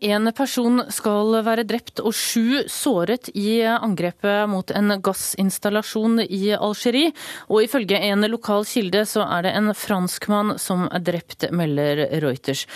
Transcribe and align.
En 0.00 0.30
person 0.36 0.82
skal 0.92 1.38
være 1.46 1.64
drept 1.68 2.00
og 2.02 2.14
sju 2.16 2.62
såret 2.70 3.30
i 3.34 3.60
angrepet 3.66 4.48
mot 4.50 4.70
en 4.70 4.96
gassinstallasjon 5.02 6.20
i 6.24 6.54
Algerie. 6.56 7.12
Og 7.48 7.66
ifølge 7.66 8.00
en 8.10 8.26
lokal 8.30 8.66
kilde 8.68 9.04
så 9.08 9.26
er 9.26 9.46
det 9.46 9.54
en 9.58 9.72
franskmann 9.76 10.56
som 10.62 10.86
er 10.90 11.04
drept, 11.06 11.48
melder 11.52 12.06
Reuters. 12.24 12.66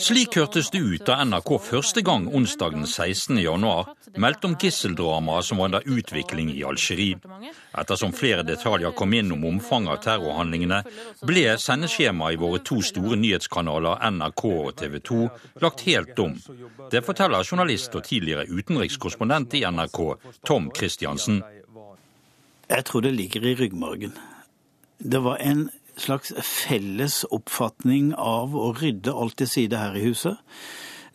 Slik 0.00 0.36
hørtes 0.38 0.70
det 0.74 0.80
ut 0.80 1.06
da 1.08 1.20
NRK 1.24 1.54
første 1.70 2.04
gang 2.06 2.28
onsdag 2.28 2.76
den 2.76 2.86
16. 2.86 3.38
januar 3.42 3.92
meldte 4.20 4.50
om 4.50 4.56
gisseldramaet 4.60 5.46
som 5.46 5.60
var 5.60 5.70
under 5.70 5.86
utvikling 5.86 6.52
i 6.54 6.64
Algerie. 6.66 7.18
Ettersom 7.78 8.12
flere 8.16 8.44
detaljer 8.46 8.94
kom 8.96 9.14
inn 9.14 9.32
om 9.32 9.44
omfanget 9.46 9.92
av 9.96 10.02
terrorhandlingene, 10.06 10.82
ble 11.26 11.44
sendeskjemaet 11.60 12.36
i 12.36 12.40
våre 12.40 12.62
to 12.66 12.80
store 12.84 13.18
nyhetskanaler 13.20 14.02
NRK 14.10 14.44
og 14.50 14.74
TV 14.80 14.98
2 15.10 15.20
lagt 15.62 15.79
helt 15.86 16.16
dum. 16.16 16.36
Det 16.90 17.02
forteller 17.06 17.46
journalist 17.46 17.94
og 17.94 18.04
tidligere 18.06 18.46
utenrikskorrespondent 18.48 19.54
i 19.58 19.64
NRK, 19.66 20.00
Tom 20.46 20.70
Christiansen. 20.76 21.42
Jeg 22.70 22.86
tror 22.86 23.02
det 23.06 23.14
ligger 23.16 23.46
i 23.46 23.54
ryggmargen. 23.58 24.14
Det 24.98 25.22
var 25.24 25.40
en 25.42 25.68
slags 25.96 26.32
felles 26.44 27.24
oppfatning 27.30 28.12
av 28.14 28.54
å 28.56 28.70
rydde 28.76 29.12
alt 29.12 29.36
til 29.40 29.50
side 29.50 29.80
her 29.80 29.96
i 29.98 30.04
huset. 30.04 30.38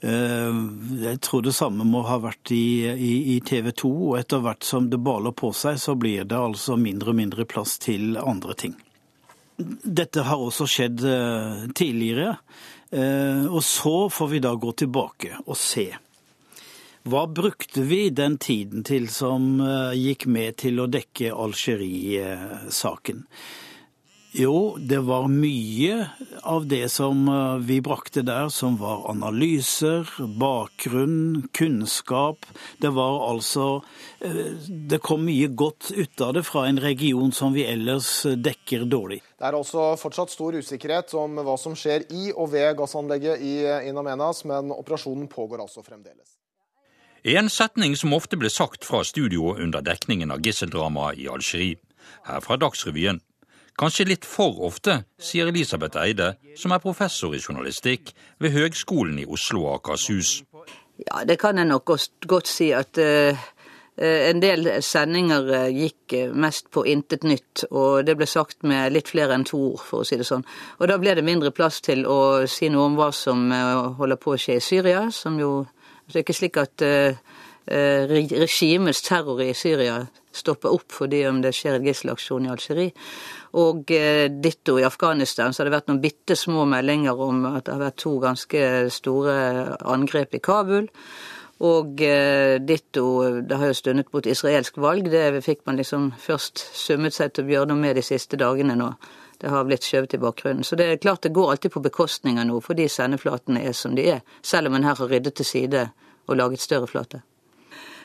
Eh, 0.05 0.57
jeg 1.01 1.21
tror 1.23 1.45
det 1.45 1.55
samme 1.55 1.85
må 1.87 2.03
ha 2.05 2.17
vært 2.21 2.51
i, 2.53 2.85
i, 2.91 3.13
i 3.35 3.39
TV 3.45 3.71
2, 3.71 3.91
og 4.09 4.17
etter 4.19 4.43
hvert 4.43 4.67
som 4.67 4.89
det 4.91 4.99
baler 5.01 5.33
på 5.37 5.53
seg, 5.55 5.79
så 5.81 5.95
blir 5.99 6.27
det 6.27 6.37
altså 6.37 6.77
mindre 6.77 7.13
og 7.13 7.19
mindre 7.21 7.47
plass 7.49 7.77
til 7.81 8.17
andre 8.21 8.57
ting. 8.59 8.75
Dette 9.57 10.25
har 10.27 10.41
også 10.41 10.67
skjedd 10.67 11.05
eh, 11.07 11.67
tidligere. 11.77 12.35
Eh, 12.91 13.45
og 13.45 13.63
så 13.63 14.09
får 14.09 14.27
vi 14.27 14.41
da 14.43 14.53
gå 14.55 14.71
tilbake 14.77 15.39
og 15.45 15.57
se. 15.57 15.89
Hva 17.05 17.25
brukte 17.29 17.83
vi 17.85 18.09
den 18.09 18.37
tiden 18.41 18.85
til 18.85 19.09
som 19.13 19.59
eh, 19.61 19.93
gikk 19.97 20.25
med 20.25 20.57
til 20.63 20.81
å 20.81 20.89
dekke 20.89 21.33
Algerie-saken? 21.33 23.25
Jo, 24.35 24.75
det 24.77 24.97
var 24.99 25.29
mye 25.31 26.09
av 26.43 26.65
det 26.67 26.89
som 26.91 27.21
eh, 27.31 27.57
vi 27.63 27.77
brakte 27.79 28.19
der, 28.27 28.49
som 28.51 28.73
var 28.75 29.05
analyser, 29.07 30.09
bakgrunn, 30.41 31.45
kunnskap. 31.55 32.43
Det 32.83 32.89
var 32.97 33.21
altså 33.29 33.67
eh, 34.19 34.57
Det 34.67 34.99
kom 34.99 35.23
mye 35.23 35.47
godt 35.47 35.93
ut 35.95 36.23
av 36.25 36.33
det 36.35 36.43
fra 36.43 36.65
en 36.67 36.81
region 36.83 37.31
som 37.31 37.55
vi 37.55 37.63
ellers 37.63 38.09
dekker 38.35 38.83
dårlig. 38.91 39.21
Det 39.39 39.47
er 39.47 39.55
altså 39.55 39.93
fortsatt 40.01 40.33
stor 40.33 40.57
usikkerhet 40.59 41.15
om 41.15 41.39
hva 41.39 41.55
som 41.55 41.77
skjer 41.79 42.03
i 42.11 42.33
og 42.33 42.51
ved 42.51 42.75
gassanlegget 42.81 43.39
i 43.39 43.53
In 43.87 44.01
Amenas, 44.01 44.43
men 44.43 44.73
operasjonen 44.75 45.29
pågår 45.31 45.63
altså 45.63 45.85
fremdeles. 45.85 46.35
En 47.23 47.47
setning 47.47 47.95
som 47.95 48.11
ofte 48.13 48.35
ble 48.35 48.51
sagt 48.51 48.83
fra 48.83 48.99
studio 49.07 49.55
under 49.55 49.79
dekningen 49.79 50.35
av 50.35 50.43
gisseldramaet 50.43 51.23
i 51.23 51.29
Algerie. 51.31 51.79
Her 52.27 52.43
fra 52.43 52.59
Dagsrevyen. 52.59 53.23
Kanskje 53.75 54.05
litt 54.07 54.25
for 54.27 54.61
ofte, 54.63 55.01
sier 55.19 55.49
Elisabeth 55.51 55.99
Eide, 55.99 56.37
som 56.55 56.71
er 56.71 56.79
professor 56.79 57.33
i 57.35 57.41
journalistikk 57.41 58.13
ved 58.39 58.53
Høgskolen 58.55 59.17
i 59.19 59.25
Oslo 59.27 59.65
og 59.65 59.81
Akershus. 59.81 60.37
Ja, 61.03 61.25
det 61.27 61.35
kan 61.41 61.59
jeg 61.59 61.67
nok 61.67 61.91
godt 62.23 62.47
si 62.47 62.69
at 62.71 62.95
uh, 63.03 63.35
en 63.99 64.39
del 64.39 64.69
sendinger 64.79 65.51
uh, 65.51 65.65
gikk 65.67 66.15
mest 66.31 66.71
på 66.71 66.85
intet 66.87 67.27
nytt, 67.27 67.65
og 67.67 68.07
det 68.07 68.15
ble 68.15 68.29
sagt 68.31 68.63
med 68.63 68.95
litt 68.95 69.11
flere 69.11 69.35
enn 69.35 69.43
to 69.43 69.59
ord, 69.73 69.83
for 69.83 70.05
å 70.05 70.07
si 70.07 70.15
det 70.15 70.27
sånn. 70.29 70.47
Og 70.79 70.87
da 70.87 70.95
ble 71.01 71.17
det 71.19 71.27
mindre 71.27 71.51
plass 71.51 71.81
til 71.83 72.07
å 72.07 72.47
si 72.47 72.71
noe 72.71 72.87
om 72.93 72.95
hva 72.95 73.11
som 73.11 73.49
uh, 73.51 73.91
holder 73.99 74.21
på 74.23 74.37
å 74.37 74.39
skje 74.39 74.61
i 74.61 74.63
Syria, 74.63 75.09
som 75.11 75.39
jo 75.39 75.65
Det 76.05 76.19
er 76.19 76.21
ikke 76.21 76.33
slik 76.37 76.57
at 76.61 76.81
regimets 77.65 78.99
terror 79.01 79.39
i 79.41 79.55
Syria 79.57 79.95
stopper 80.37 80.73
opp 80.75 80.93
fordi 80.93 81.23
om 81.25 81.39
det 81.41 81.53
skjer 81.55 81.79
en 81.79 81.87
gisselaksjon 81.87 82.45
i 82.45 82.51
Algerie. 82.53 82.93
Og 83.55 83.91
eh, 83.91 84.27
ditto 84.29 84.75
i 84.79 84.83
Afghanistan 84.83 85.53
så 85.53 85.61
har 85.61 85.69
det 85.69 85.77
vært 85.77 85.87
noen 85.91 86.03
bitte 86.03 86.35
små 86.35 86.65
meldinger 86.67 87.19
om 87.23 87.45
at 87.53 87.65
det 87.65 87.75
har 87.75 87.85
vært 87.85 88.01
to 88.03 88.17
ganske 88.19 88.63
store 88.91 89.35
angrep 89.79 90.35
i 90.35 90.41
Kabul. 90.43 90.89
Og 91.63 92.01
eh, 92.03 92.57
ditto 92.59 93.05
Det 93.47 93.59
har 93.59 93.71
jo 93.71 93.77
stundet 93.77 94.11
mot 94.11 94.25
israelsk 94.27 94.77
valg. 94.83 95.07
Det 95.11 95.43
fikk 95.45 95.63
man 95.65 95.79
liksom 95.79 96.11
først 96.19 96.59
summet 96.75 97.15
seg 97.15 97.31
til 97.31 97.45
å 97.45 97.53
gjøre 97.53 97.71
noe 97.71 97.83
med 97.85 97.95
de 97.95 98.03
siste 98.03 98.35
dagene 98.39 98.75
nå. 98.75 98.89
Det 99.39 99.51
har 99.51 99.67
blitt 99.67 99.87
skjøvet 99.87 100.17
i 100.17 100.19
bakgrunnen. 100.19 100.63
Så 100.63 100.75
det 100.75 100.89
er 100.89 100.99
klart 100.99 101.23
det 101.23 101.35
går 101.35 101.51
alltid 101.53 101.71
på 101.71 101.83
bekostning 101.83 102.39
av 102.39 102.49
noe, 102.49 102.63
fordi 102.63 102.87
sendeflatene 102.91 103.63
er 103.67 103.75
som 103.75 103.95
de 103.95 104.07
er. 104.17 104.21
Selv 104.43 104.67
om 104.71 104.75
en 104.75 104.87
her 104.87 104.99
har 104.99 105.11
ryddet 105.11 105.35
til 105.39 105.47
side 105.47 105.87
og 106.27 106.37
laget 106.39 106.63
større 106.63 106.87
flate. 106.91 107.23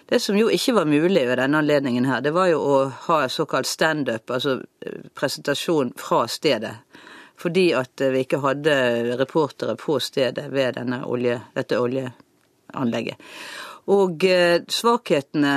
Det 0.06 0.20
som 0.20 0.38
jo 0.38 0.48
ikke 0.50 0.74
var 0.74 0.88
mulig 0.90 1.26
ved 1.28 1.38
denne 1.38 1.58
anledningen 1.58 2.06
her, 2.08 2.20
det 2.20 2.32
var 2.34 2.50
jo 2.50 2.60
å 2.60 2.78
ha 3.06 3.20
såkalt 3.28 3.66
standup, 3.66 4.30
altså 4.30 4.60
eh, 4.86 5.02
presentasjon 5.14 5.92
fra 5.98 6.24
stedet. 6.28 6.74
Fordi 7.40 7.70
at 7.72 8.02
vi 8.12 8.24
ikke 8.24 8.42
hadde 8.42 8.74
reportere 9.16 9.76
på 9.80 9.96
stedet 10.00 10.50
ved 10.52 10.76
olje, 11.06 11.38
dette 11.54 11.78
oljeanlegget. 11.80 13.16
Og 13.90 14.24
eh, 14.24 14.60
svakhetene 14.68 15.54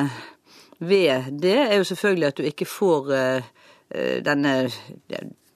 ved 0.83 1.31
det 1.41 1.57
er 1.65 1.75
jo 1.77 1.87
selvfølgelig 1.87 2.27
at 2.27 2.37
du 2.37 2.47
ikke 2.47 2.69
får 2.69 3.11
eh, 3.17 3.51
denne 4.23 4.53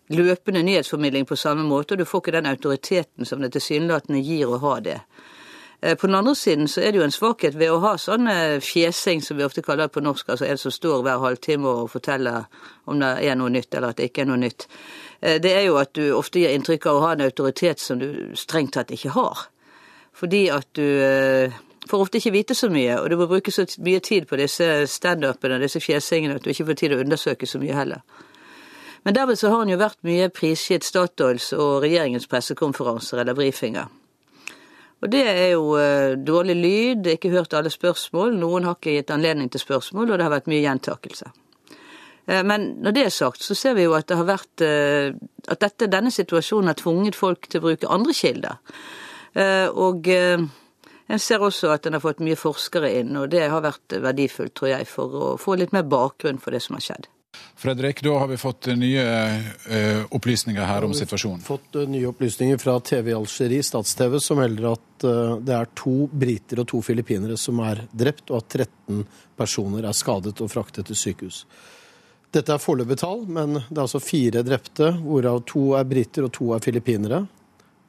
løpende 0.07 0.63
nyhetsformidling 0.63 1.25
på 1.25 1.35
samme 1.35 1.63
måte, 1.63 1.93
og 1.93 1.99
du 1.99 2.05
får 2.05 2.21
ikke 2.21 2.35
den 2.37 2.45
autoriteten 2.45 3.25
som 3.25 3.41
det 3.41 3.53
tilsynelatende 3.55 4.21
gir 4.23 4.51
å 4.51 4.61
ha 4.63 4.77
det. 4.83 4.99
Eh, 5.81 5.97
på 5.97 6.07
den 6.07 6.15
andre 6.15 6.35
siden 6.35 6.67
så 6.67 6.81
er 6.81 6.91
det 6.91 6.97
jo 6.97 7.05
en 7.05 7.13
svakhet 7.13 7.57
ved 7.59 7.69
å 7.69 7.81
ha 7.83 7.97
sånne 8.01 8.61
fjesing, 8.65 9.21
som 9.21 9.37
vi 9.37 9.45
ofte 9.45 9.61
kaller 9.61 9.85
det 9.85 9.93
på 9.93 10.01
norsk, 10.01 10.29
altså 10.29 10.47
en 10.47 10.57
som 10.57 10.73
står 10.73 11.03
hver 11.05 11.21
halvtime 11.21 11.69
og 11.69 11.91
forteller 11.93 12.47
om 12.85 12.97
det 12.99 13.11
er 13.27 13.37
noe 13.37 13.53
nytt 13.53 13.75
eller 13.75 13.93
at 13.93 13.99
det 13.99 14.09
ikke 14.09 14.25
er 14.25 14.31
noe 14.31 14.41
nytt. 14.41 14.65
Eh, 15.21 15.37
det 15.43 15.53
er 15.53 15.67
jo 15.67 15.77
at 15.77 15.93
du 15.93 16.09
ofte 16.17 16.41
gir 16.41 16.55
inntrykk 16.55 16.89
av 16.89 16.97
å 16.97 17.05
ha 17.05 17.13
en 17.13 17.27
autoritet 17.27 17.83
som 17.83 18.01
du 18.01 18.09
strengt 18.35 18.73
tatt 18.73 18.91
ikke 18.91 19.13
har. 19.13 19.45
Fordi 20.17 20.47
at 20.49 20.67
du 20.73 20.85
eh, 21.05 21.53
får 21.87 22.07
ofte 22.07 22.17
ikke 22.17 22.33
vite 22.33 22.57
så 22.57 22.71
mye, 22.73 22.97
og 22.97 23.09
du 23.09 23.17
må 23.19 23.29
bruke 23.29 23.53
så 23.53 23.67
mye 23.85 24.01
tid 24.01 24.25
på 24.27 24.39
disse 24.41 24.87
standupene 24.89 25.59
og 25.59 25.67
disse 25.67 25.81
fjesingene 25.83 26.39
at 26.39 26.45
du 26.45 26.49
ikke 26.49 26.71
får 26.71 26.81
tid 26.81 26.97
å 26.97 27.03
undersøke 27.03 27.45
så 27.45 27.61
mye 27.61 27.77
heller. 27.77 28.01
Men 29.05 29.15
derved 29.15 29.37
så 29.37 29.53
har 29.53 29.61
han 29.61 29.69
jo 29.69 29.77
vært 29.79 30.01
mye 30.03 30.33
prisgitt 30.33 30.83
Statoils 30.83 31.51
og 31.53 31.85
regjeringens 31.85 32.27
pressekonferanser 32.27 33.21
eller 33.21 33.37
brifinger. 33.37 33.87
Og 35.01 35.11
det 35.13 35.23
er 35.29 35.49
jo 35.53 35.75
uh, 35.77 36.15
dårlig 36.17 36.55
lyd, 36.57 37.09
ikke 37.13 37.33
hørt 37.35 37.53
alle 37.53 37.69
spørsmål, 37.69 38.33
noen 38.39 38.65
har 38.65 38.77
ikke 38.77 38.95
gitt 38.97 39.13
anledning 39.13 39.51
til 39.53 39.61
spørsmål, 39.61 40.09
og 40.09 40.17
det 40.17 40.25
har 40.25 40.33
vært 40.33 40.49
mye 40.49 40.63
gjentakelse. 40.63 41.29
Uh, 42.27 42.41
men 42.47 42.71
når 42.81 42.95
det 42.95 43.03
er 43.05 43.13
sagt, 43.13 43.43
så 43.45 43.57
ser 43.57 43.77
vi 43.77 43.85
jo 43.85 43.93
at 43.97 44.07
det 44.09 44.17
har 44.17 44.29
vært 44.29 44.63
uh, 44.65 45.11
at 45.47 45.61
dette, 45.61 45.91
denne 45.93 46.13
situasjonen 46.13 46.73
har 46.73 46.79
tvunget 46.81 47.19
folk 47.19 47.45
til 47.45 47.61
å 47.61 47.67
bruke 47.67 47.91
andre 47.93 48.15
kilder. 48.17 48.57
Og 49.77 50.07
en 50.09 51.19
ser 51.21 51.43
også 51.45 51.69
at 51.69 51.85
en 51.85 51.93
har 51.93 52.01
fått 52.01 52.23
mye 52.25 52.39
forskere 52.39 52.89
inn, 52.97 53.11
og 53.19 53.29
det 53.29 53.43
har 53.51 53.61
vært 53.61 53.93
verdifullt, 54.01 54.55
tror 54.57 54.71
jeg, 54.71 54.87
for 54.89 55.13
å 55.13 55.27
få 55.37 55.59
litt 55.61 55.75
mer 55.75 55.85
bakgrunn 55.85 56.41
for 56.41 56.55
det 56.55 56.63
som 56.65 56.73
har 56.79 56.85
skjedd. 56.87 57.05
Fredrik, 57.57 58.03
da 58.05 58.13
har 58.21 58.27
vi 58.29 58.37
fått 58.37 58.69
nye 58.77 59.03
uh, 59.03 60.03
opplysninger 60.13 60.67
her 60.69 60.85
om 60.85 60.93
situasjonen. 60.93 61.41
Vi 61.41 61.47
har 61.47 61.57
fått 61.57 61.79
uh, 61.79 61.87
nye 61.89 62.09
opplysninger 62.11 62.59
fra 62.61 62.75
TV 62.79 63.13
Algerie, 63.17 63.65
stats-TV, 63.65 64.19
som 64.21 64.41
melder 64.41 64.69
at 64.73 64.83
det 64.97 65.53
er 65.53 65.67
to 65.77 66.07
briter 66.09 66.63
og 66.63 66.65
to 66.71 66.79
filippinere 66.81 67.35
som 67.37 67.59
er 67.61 67.83
drept, 67.93 68.31
og 68.31 68.39
at 68.39 68.55
13 68.65 69.03
personer 69.37 69.85
er 69.85 69.93
skadet 69.93 70.33
og 70.41 70.49
fraktet 70.49 70.89
til 70.89 70.97
sykehus. 70.97 71.43
Dette 72.33 72.53
er 72.53 72.61
foreløpige 72.61 73.01
tall, 73.03 73.23
men 73.29 73.59
det 73.59 73.77
er 73.77 73.83
altså 73.85 74.01
fire 74.03 74.43
drepte, 74.45 74.89
hvorav 74.99 75.43
to 75.47 75.69
er 75.77 75.85
briter 75.87 76.27
og 76.27 76.33
to 76.35 76.49
er 76.55 76.63
filippinere. 76.63 77.21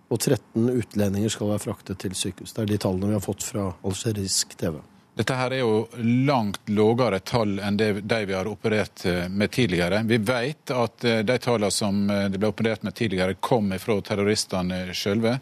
Og 0.08 0.20
13 0.20 0.70
utlendinger 0.72 1.32
skal 1.32 1.50
være 1.50 1.64
fraktet 1.66 1.98
til 2.04 2.14
sykehus. 2.16 2.54
Det 2.56 2.62
er 2.62 2.70
de 2.70 2.78
tallene 2.81 3.10
vi 3.10 3.19
har 3.19 3.25
fått 3.25 3.44
fra 3.44 3.67
algerisk 3.84 4.55
TV. 4.61 4.78
Dette 5.19 5.35
her 5.35 5.50
er 5.50 5.65
jo 5.65 5.88
langt 5.99 6.69
lavere 6.70 7.19
tall 7.26 7.56
enn 7.59 7.75
det, 7.76 7.88
de 8.06 8.19
vi 8.29 8.35
har 8.37 8.47
operert 8.47 9.03
eh, 9.05 9.25
med 9.29 9.50
tidligere. 9.50 10.05
Vi 10.06 10.20
vet 10.23 10.70
at 10.70 11.05
eh, 11.05 11.25
de 11.26 11.38
tallene 11.43 11.75
som 11.75 12.05
eh, 12.06 12.29
det 12.31 12.38
ble 12.38 12.53
operert 12.53 12.85
med 12.87 12.94
tidligere, 12.94 13.35
kom 13.43 13.73
fra 13.82 13.97
terroristene 14.06 14.94
sjølve. 14.94 15.32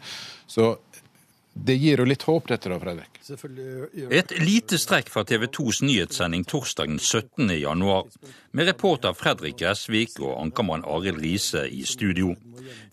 Så 0.49 0.71
det 1.65 1.75
gir 1.75 2.01
jo 2.01 2.05
litt 2.07 2.23
håp, 2.27 2.47
dette 2.47 2.69
da, 2.69 2.77
Fredrik? 2.79 3.17
Et 4.11 4.33
lite 4.39 4.77
strekk 4.79 5.09
fra 5.11 5.23
TV 5.27 5.47
2s 5.51 5.81
nyhetssending 5.83 6.45
torsdag 6.47 6.91
den 6.91 6.99
17. 6.99 7.49
januar, 7.59 8.05
med 8.51 8.69
reporter 8.69 9.13
Fredrik 9.17 9.59
Gressvik 9.61 10.19
og 10.21 10.37
ankermann 10.41 10.85
Arild 10.87 11.21
Riise 11.21 11.65
i 11.69 11.83
studio. 11.85 12.33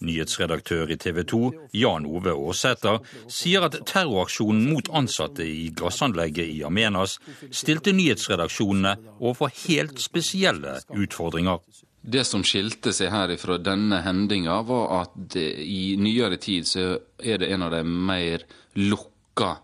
Nyhetsredaktør 0.05 0.91
i 0.93 0.99
TV 1.01 1.23
2, 1.31 1.41
Jan 1.81 2.07
Ove 2.07 2.35
Aarsæter, 2.35 3.01
sier 3.31 3.67
at 3.69 3.79
terroraksjonen 3.89 4.69
mot 4.73 4.91
ansatte 4.95 5.47
i 5.47 5.71
gassanlegget 5.75 6.51
i 6.57 6.63
Amenas 6.67 7.19
stilte 7.51 7.95
nyhetsredaksjonene 7.97 8.97
overfor 9.21 9.55
helt 9.65 10.03
spesielle 10.03 10.79
utfordringer. 10.95 11.63
Det 12.05 12.25
som 12.29 12.43
skilte 12.45 12.93
seg 12.93 13.09
her 13.15 13.33
fra 13.41 13.57
denne 13.57 14.03
hendinga, 14.05 14.59
var 14.69 14.91
at 15.01 15.37
i 15.41 15.95
nyere 15.97 16.37
tid 16.37 16.69
så 16.69 16.91
er 17.17 17.41
det 17.41 17.49
en 17.55 17.65
av 17.65 17.73
de 17.73 17.81
mer 17.85 18.45
lukka 18.77 19.55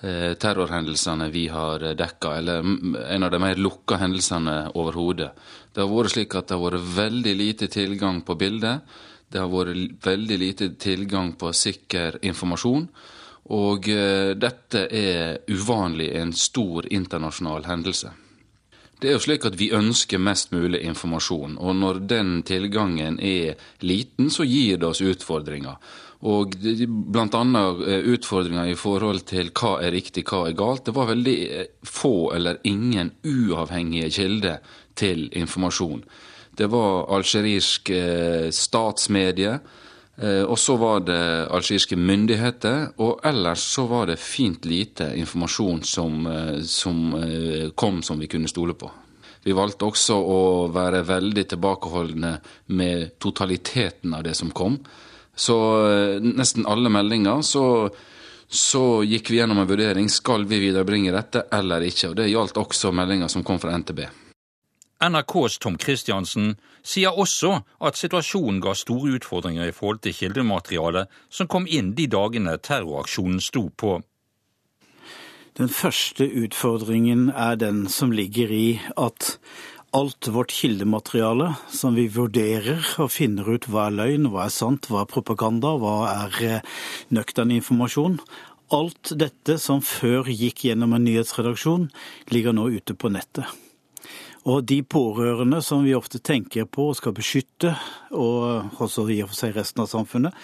Eh, 0.00 0.34
terrorhendelsene 0.34 1.30
vi 1.32 1.48
har 1.48 1.80
dekka, 1.94 2.34
eller 2.36 2.58
en 3.14 3.22
av 3.22 3.30
de 3.30 3.38
mer 3.40 3.56
lukka 3.56 3.96
hendelsene 3.96 4.68
overhodet. 4.76 5.30
Det 5.72 5.80
har 5.80 5.88
vært 5.88 6.12
slik 6.12 6.34
at 6.36 6.50
det 6.50 6.58
har 6.58 6.66
vært 6.66 6.90
veldig 6.98 7.32
lite 7.36 7.68
tilgang 7.72 8.20
på 8.20 8.36
bilder. 8.36 8.82
Det 9.32 9.40
har 9.40 9.48
vært 9.48 10.04
veldig 10.04 10.38
lite 10.38 10.68
tilgang 10.76 11.32
på 11.40 11.48
sikker 11.48 12.20
informasjon. 12.28 12.84
Og 13.56 13.88
eh, 13.88 14.34
dette 14.36 14.84
er 14.92 15.40
uvanlig 15.48 16.10
en 16.20 16.36
stor 16.36 16.92
internasjonal 16.92 17.64
hendelse. 17.64 18.12
Det 19.00 19.10
er 19.10 19.16
jo 19.18 19.24
slik 19.26 19.44
at 19.44 19.58
vi 19.60 19.68
ønsker 19.76 20.20
mest 20.22 20.54
mulig 20.56 20.80
informasjon, 20.88 21.58
og 21.60 21.76
når 21.76 22.00
den 22.08 22.40
tilgangen 22.48 23.18
er 23.20 23.58
liten, 23.84 24.30
så 24.32 24.46
gir 24.48 24.80
det 24.80 24.88
oss 24.88 25.02
utfordringer. 25.04 25.76
Og 26.26 26.54
bl.a. 26.56 27.42
Eh, 27.84 28.06
utfordringer 28.14 28.70
i 28.72 28.78
forhold 28.78 29.26
til 29.28 29.50
hva 29.52 29.74
er 29.84 29.92
riktig, 29.92 30.24
hva 30.24 30.46
er 30.48 30.56
galt. 30.56 30.86
Det 30.88 30.94
var 30.96 31.10
veldig 31.10 31.36
eh, 31.44 31.66
få 31.84 32.32
eller 32.32 32.62
ingen 32.64 33.12
uavhengige 33.20 34.08
kilder 34.16 34.64
til 34.96 35.28
informasjon. 35.36 36.00
Det 36.56 36.70
var 36.72 37.10
algerisk 37.12 37.92
eh, 37.92 38.48
statsmedie, 38.48 39.58
og 40.16 40.54
så 40.56 40.78
var 40.80 41.02
det 41.04 41.20
algeriske 41.52 41.96
myndigheter. 42.00 42.86
Og 43.04 43.20
ellers 43.28 43.66
så 43.74 43.84
var 43.90 44.06
det 44.08 44.16
fint 44.16 44.64
lite 44.64 45.10
informasjon 45.20 45.82
som, 45.84 46.24
som 46.64 47.02
kom 47.76 47.98
som 48.00 48.22
vi 48.22 48.30
kunne 48.32 48.48
stole 48.48 48.72
på. 48.80 48.88
Vi 49.46 49.54
valgte 49.54 49.86
også 49.86 50.16
å 50.18 50.38
være 50.74 51.04
veldig 51.06 51.44
tilbakeholdne 51.52 52.32
med 52.74 53.12
totaliteten 53.22 54.16
av 54.18 54.24
det 54.26 54.34
som 54.34 54.50
kom. 54.50 54.80
Så 55.36 55.56
eh, 55.86 56.18
nesten 56.18 56.66
alle 56.66 56.90
meldinger 56.90 57.44
så, 57.46 57.66
så 58.48 59.04
gikk 59.06 59.30
vi 59.30 59.38
gjennom 59.38 59.62
en 59.62 59.68
vurdering. 59.70 60.10
Skal 60.10 60.48
vi 60.50 60.58
viderebringe 60.64 61.14
dette 61.14 61.44
eller 61.54 61.86
ikke? 61.86 62.10
Og 62.10 62.18
Det 62.18 62.30
gjaldt 62.32 62.58
også 62.58 62.90
meldinger 62.90 63.30
som 63.30 63.46
kom 63.46 63.62
fra 63.62 63.76
NTB. 63.78 64.02
NRKs 65.00 65.58
Tom 65.60 65.76
Christiansen 65.78 66.54
sier 66.86 67.12
også 67.12 67.60
at 67.84 67.98
situasjonen 68.00 68.62
ga 68.64 68.72
store 68.76 69.18
utfordringer 69.18 69.68
i 69.68 69.74
forhold 69.76 70.00
til 70.04 70.16
kildematerialet 70.16 71.12
som 71.28 71.50
kom 71.52 71.68
inn 71.68 71.92
de 71.98 72.06
dagene 72.08 72.56
terroraksjonen 72.56 73.42
sto 73.44 73.68
på. 73.68 73.98
Den 75.56 75.72
første 75.72 76.26
utfordringen 76.28 77.30
er 77.30 77.56
den 77.60 77.86
som 77.92 78.12
ligger 78.12 78.52
i 78.52 78.66
at 78.96 79.36
alt 79.96 80.28
vårt 80.28 80.52
kildemateriale 80.52 81.54
som 81.72 81.96
vi 81.96 82.08
vurderer 82.12 82.84
og 83.00 83.12
finner 83.14 83.48
ut 83.48 83.68
hva 83.70 83.86
er 83.88 83.96
løgn, 84.00 84.28
hva 84.32 84.44
er 84.46 84.52
sant, 84.52 84.90
hva 84.90 85.04
er 85.04 85.12
propaganda, 85.12 85.76
hva 85.80 85.96
er 86.12 86.40
eh, 86.44 86.74
nøktern 87.16 87.54
informasjon. 87.56 88.18
Alt 88.76 89.14
dette 89.16 89.56
som 89.62 89.80
før 89.80 90.28
gikk 90.28 90.66
gjennom 90.66 90.96
en 90.96 91.06
nyhetsredaksjon, 91.06 91.88
ligger 92.34 92.56
nå 92.56 92.68
ute 92.76 92.96
på 92.98 93.12
nettet. 93.14 93.46
Og 94.46 94.62
de 94.66 94.80
pårørende 94.86 95.58
som 95.64 95.82
vi 95.84 95.94
ofte 95.96 96.20
tenker 96.22 96.68
på 96.70 96.90
og 96.92 96.98
skal 97.00 97.14
beskytte, 97.16 97.74
og 98.14 98.78
også 98.82 99.08
i 99.10 99.20
og 99.24 99.32
for 99.32 99.40
seg 99.40 99.56
resten 99.56 99.82
av 99.82 99.90
samfunnet, 99.90 100.36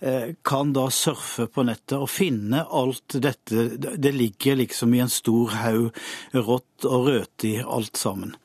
eh, 0.00 0.34
kan 0.44 0.74
da 0.76 0.88
surfe 0.92 1.48
på 1.48 1.64
nettet 1.64 1.96
og 1.96 2.10
finne 2.12 2.66
alt 2.68 3.16
dette. 3.16 3.70
Det 3.78 4.12
ligger 4.12 4.60
liksom 4.60 4.94
i 4.94 5.00
en 5.00 5.12
stor 5.12 5.56
haug 5.62 5.88
rått 6.34 6.84
og 6.84 7.08
rødt 7.08 7.48
i 7.48 7.56
alt 7.64 7.96
sammen. 7.96 8.36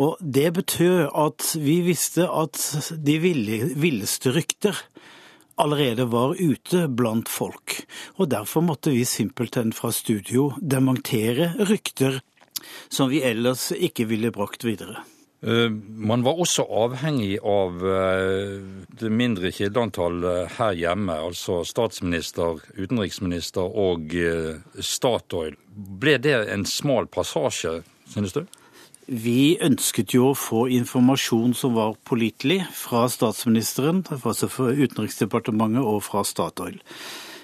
Og 0.00 0.16
det 0.20 0.54
betød 0.56 1.10
at 1.12 1.52
vi 1.60 1.82
visste 1.84 2.24
at 2.24 2.56
de 3.04 3.18
villeste 3.20 4.32
rykter 4.32 4.78
allerede 5.60 6.06
var 6.08 6.38
ute 6.40 6.86
blant 6.88 7.28
folk. 7.28 7.82
Og 8.16 8.30
derfor 8.32 8.64
måtte 8.64 8.94
vi 8.94 9.04
simpelthen 9.04 9.74
fra 9.76 9.92
studio 9.92 10.54
demontere 10.56 11.52
rykter 11.68 12.22
som 12.88 13.10
vi 13.12 13.22
ellers 13.26 13.70
ikke 13.76 14.08
ville 14.10 14.32
brakt 14.34 14.66
videre. 14.66 15.02
Eh, 15.42 15.70
man 15.96 16.22
var 16.22 16.36
også 16.36 16.66
avhengig 16.68 17.38
av 17.40 17.80
eh, 17.88 18.58
det 19.00 19.08
mindre 19.08 19.48
kildeantallet 19.56 20.58
her 20.58 20.76
hjemme, 20.76 21.16
altså 21.30 21.62
statsminister, 21.64 22.60
utenriksminister 22.76 23.64
og 23.64 24.12
eh, 24.12 24.60
Statoil. 24.84 25.56
Ble 25.72 26.18
det 26.20 26.36
en 26.52 26.66
smal 26.68 27.08
passasje, 27.08 27.78
synes 28.12 28.36
du? 28.36 28.44
Vi 29.10 29.56
ønsket 29.64 30.12
jo 30.14 30.28
å 30.30 30.38
få 30.38 30.66
informasjon 30.76 31.56
som 31.56 31.72
var 31.74 31.96
pålitelig 32.06 32.60
fra 32.76 33.06
statsministeren, 33.10 34.04
altså 34.20 34.46
fra 34.52 34.68
Utenriksdepartementet 34.76 35.82
og 35.82 36.04
fra 36.04 36.22
Statoil. 36.28 36.76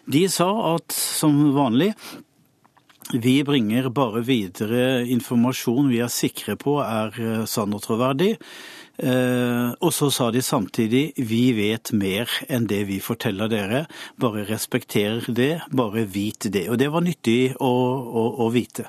De 0.06 0.22
sa 0.30 0.46
at 0.76 0.94
som 0.94 1.34
vanlig 1.56 1.94
vi 3.12 3.44
bringer 3.44 3.88
bare 3.94 4.22
videre 4.26 5.04
informasjon 5.06 5.92
vi 5.92 6.00
er 6.02 6.10
sikre 6.10 6.56
på 6.58 6.80
er 6.82 7.14
eh, 7.22 7.44
sann 7.46 7.76
og 7.76 7.84
troverdig. 7.84 8.34
Eh, 8.96 9.70
og 9.76 9.92
så 9.92 10.08
sa 10.10 10.30
de 10.32 10.40
samtidig 10.42 11.12
vi 11.28 11.52
vet 11.54 11.92
mer 11.92 12.32
enn 12.48 12.66
det 12.66 12.82
vi 12.88 12.98
forteller 13.04 13.50
dere. 13.52 13.84
Bare 14.18 14.42
respekter 14.48 15.22
det, 15.28 15.60
bare 15.70 16.02
vit 16.10 16.48
det. 16.50 16.66
Og 16.72 16.80
det 16.82 16.90
var 16.90 17.06
nyttig 17.06 17.54
å, 17.60 17.70
å, 17.70 18.26
å 18.42 18.50
vite. 18.50 18.88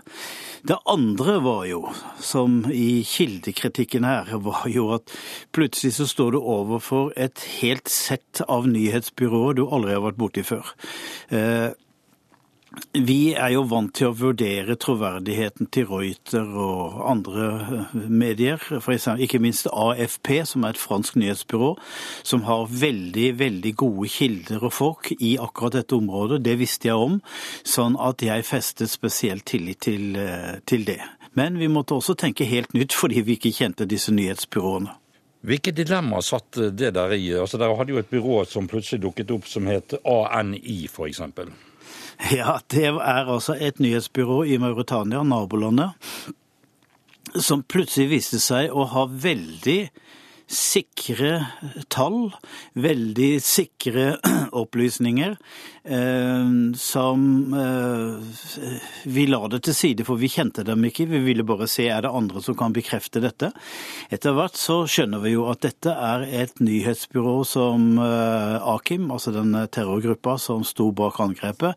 Det 0.67 0.79
andre 0.89 1.37
var 1.45 1.65
jo, 1.69 1.83
som 2.17 2.63
i 2.73 3.03
kildekritikken 3.05 4.07
her, 4.07 4.33
var 4.41 4.65
jo 4.71 4.89
at 4.97 5.13
plutselig 5.55 5.93
så 5.99 6.07
står 6.09 6.33
du 6.33 6.39
overfor 6.41 7.13
et 7.15 7.43
helt 7.61 7.91
sett 7.91 8.41
av 8.49 8.65
nyhetsbyråer 8.65 9.59
du 9.59 9.67
aldri 9.67 9.93
har 9.93 10.07
vært 10.09 10.19
borti 10.25 10.43
før. 10.47 10.73
Eh, 12.77 13.01
vi 13.01 13.33
er 13.33 13.51
jo 13.53 13.63
vant 13.69 13.93
til 13.95 14.09
å 14.09 14.15
vurdere 14.17 14.77
troverdigheten 14.79 15.69
til 15.73 15.87
Reuter 15.89 16.47
og 16.47 17.01
andre 17.09 17.47
eh, 17.61 17.95
medier, 18.09 18.61
for 18.61 18.93
eksempel, 18.95 19.25
ikke 19.25 19.41
minst 19.43 19.69
AFP, 19.71 20.43
som 20.49 20.65
er 20.65 20.75
et 20.75 20.81
fransk 20.81 21.17
nyhetsbyrå, 21.19 21.73
som 22.27 22.45
har 22.47 22.67
veldig, 22.69 23.29
veldig 23.39 23.73
gode 23.77 24.11
kilder 24.13 24.67
og 24.67 24.73
folk 24.73 25.11
i 25.17 25.37
akkurat 25.41 25.79
dette 25.79 25.97
området. 25.97 26.43
Det 26.45 26.57
visste 26.59 26.91
jeg 26.91 27.07
om, 27.07 27.19
sånn 27.67 27.97
at 27.99 28.23
jeg 28.25 28.47
festet 28.47 28.91
spesielt 28.91 29.45
tillit 29.45 29.81
til, 29.87 30.15
eh, 30.15 30.59
til 30.65 30.85
det. 30.87 31.01
Men 31.37 31.59
vi 31.59 31.69
måtte 31.69 31.97
også 31.97 32.15
tenke 32.17 32.47
helt 32.49 32.73
nytt 32.73 32.95
fordi 32.97 33.21
vi 33.21 33.37
ikke 33.37 33.53
kjente 33.53 33.85
disse 33.85 34.13
nyhetsbyråene. 34.13 34.95
Hvilke 35.47 35.71
dilemmaer 35.71 36.25
satt 36.25 36.57
det 36.75 36.89
der 36.95 37.13
i? 37.13 37.29
Altså, 37.37 37.59
Dere 37.61 37.77
hadde 37.77 37.93
jo 37.93 38.01
et 38.01 38.09
byrå 38.09 38.41
som 38.49 38.67
plutselig 38.67 39.03
dukket 39.03 39.31
opp 39.31 39.45
som 39.47 39.69
het 39.69 39.93
ANI, 40.01 40.87
f.eks. 40.89 41.21
Ja, 42.37 42.59
det 42.73 42.85
er 42.89 43.29
altså 43.29 43.55
et 43.61 43.79
nyhetsbyrå 43.79 44.43
i 44.49 44.57
Mauritania, 44.57 45.23
nabolandet, 45.23 45.93
som 47.35 47.61
plutselig 47.63 48.09
viste 48.15 48.39
seg 48.41 48.73
å 48.73 48.87
ha 48.89 49.05
veldig 49.05 49.79
sikre 50.47 51.31
tall, 51.91 52.31
veldig 52.79 53.37
sikre 53.43 54.15
opplysninger, 54.61 55.35
eh, 55.83 56.51
som 56.79 57.25
eh, 57.53 58.69
Vi 59.03 59.25
la 59.27 59.41
det 59.51 59.61
til 59.67 59.75
side, 59.75 60.05
for 60.07 60.19
vi 60.19 60.31
kjente 60.31 60.63
dem 60.67 60.85
ikke. 60.87 61.07
Vi 61.11 61.19
ville 61.25 61.45
bare 61.47 61.67
se 61.67 61.89
er 61.91 62.05
det 62.05 62.13
andre 62.15 62.41
som 62.43 62.55
kan 62.59 62.75
bekrefte 62.75 63.21
dette. 63.23 63.51
Etter 64.09 64.35
hvert 64.37 64.55
så 64.59 64.81
skjønner 64.87 65.23
vi 65.23 65.35
jo 65.35 65.47
at 65.51 65.65
dette 65.67 65.91
er 65.91 66.23
et 66.43 66.63
nyhetsbyrå 66.63 67.41
som 67.47 67.97
eh, 67.99 68.69
Akim, 68.75 69.11
altså 69.11 69.35
den 69.35 69.51
terrorgruppa 69.67 70.37
som 70.39 70.63
sto 70.67 70.89
bak 70.95 71.19
angrepet, 71.23 71.75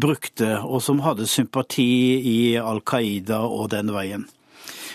brukte, 0.00 0.56
og 0.64 0.80
som 0.84 1.00
hadde 1.04 1.26
sympati 1.28 1.84
i 2.28 2.38
Al 2.60 2.80
Qaida 2.86 3.42
og 3.44 3.68
den 3.74 3.92
veien. 3.94 4.26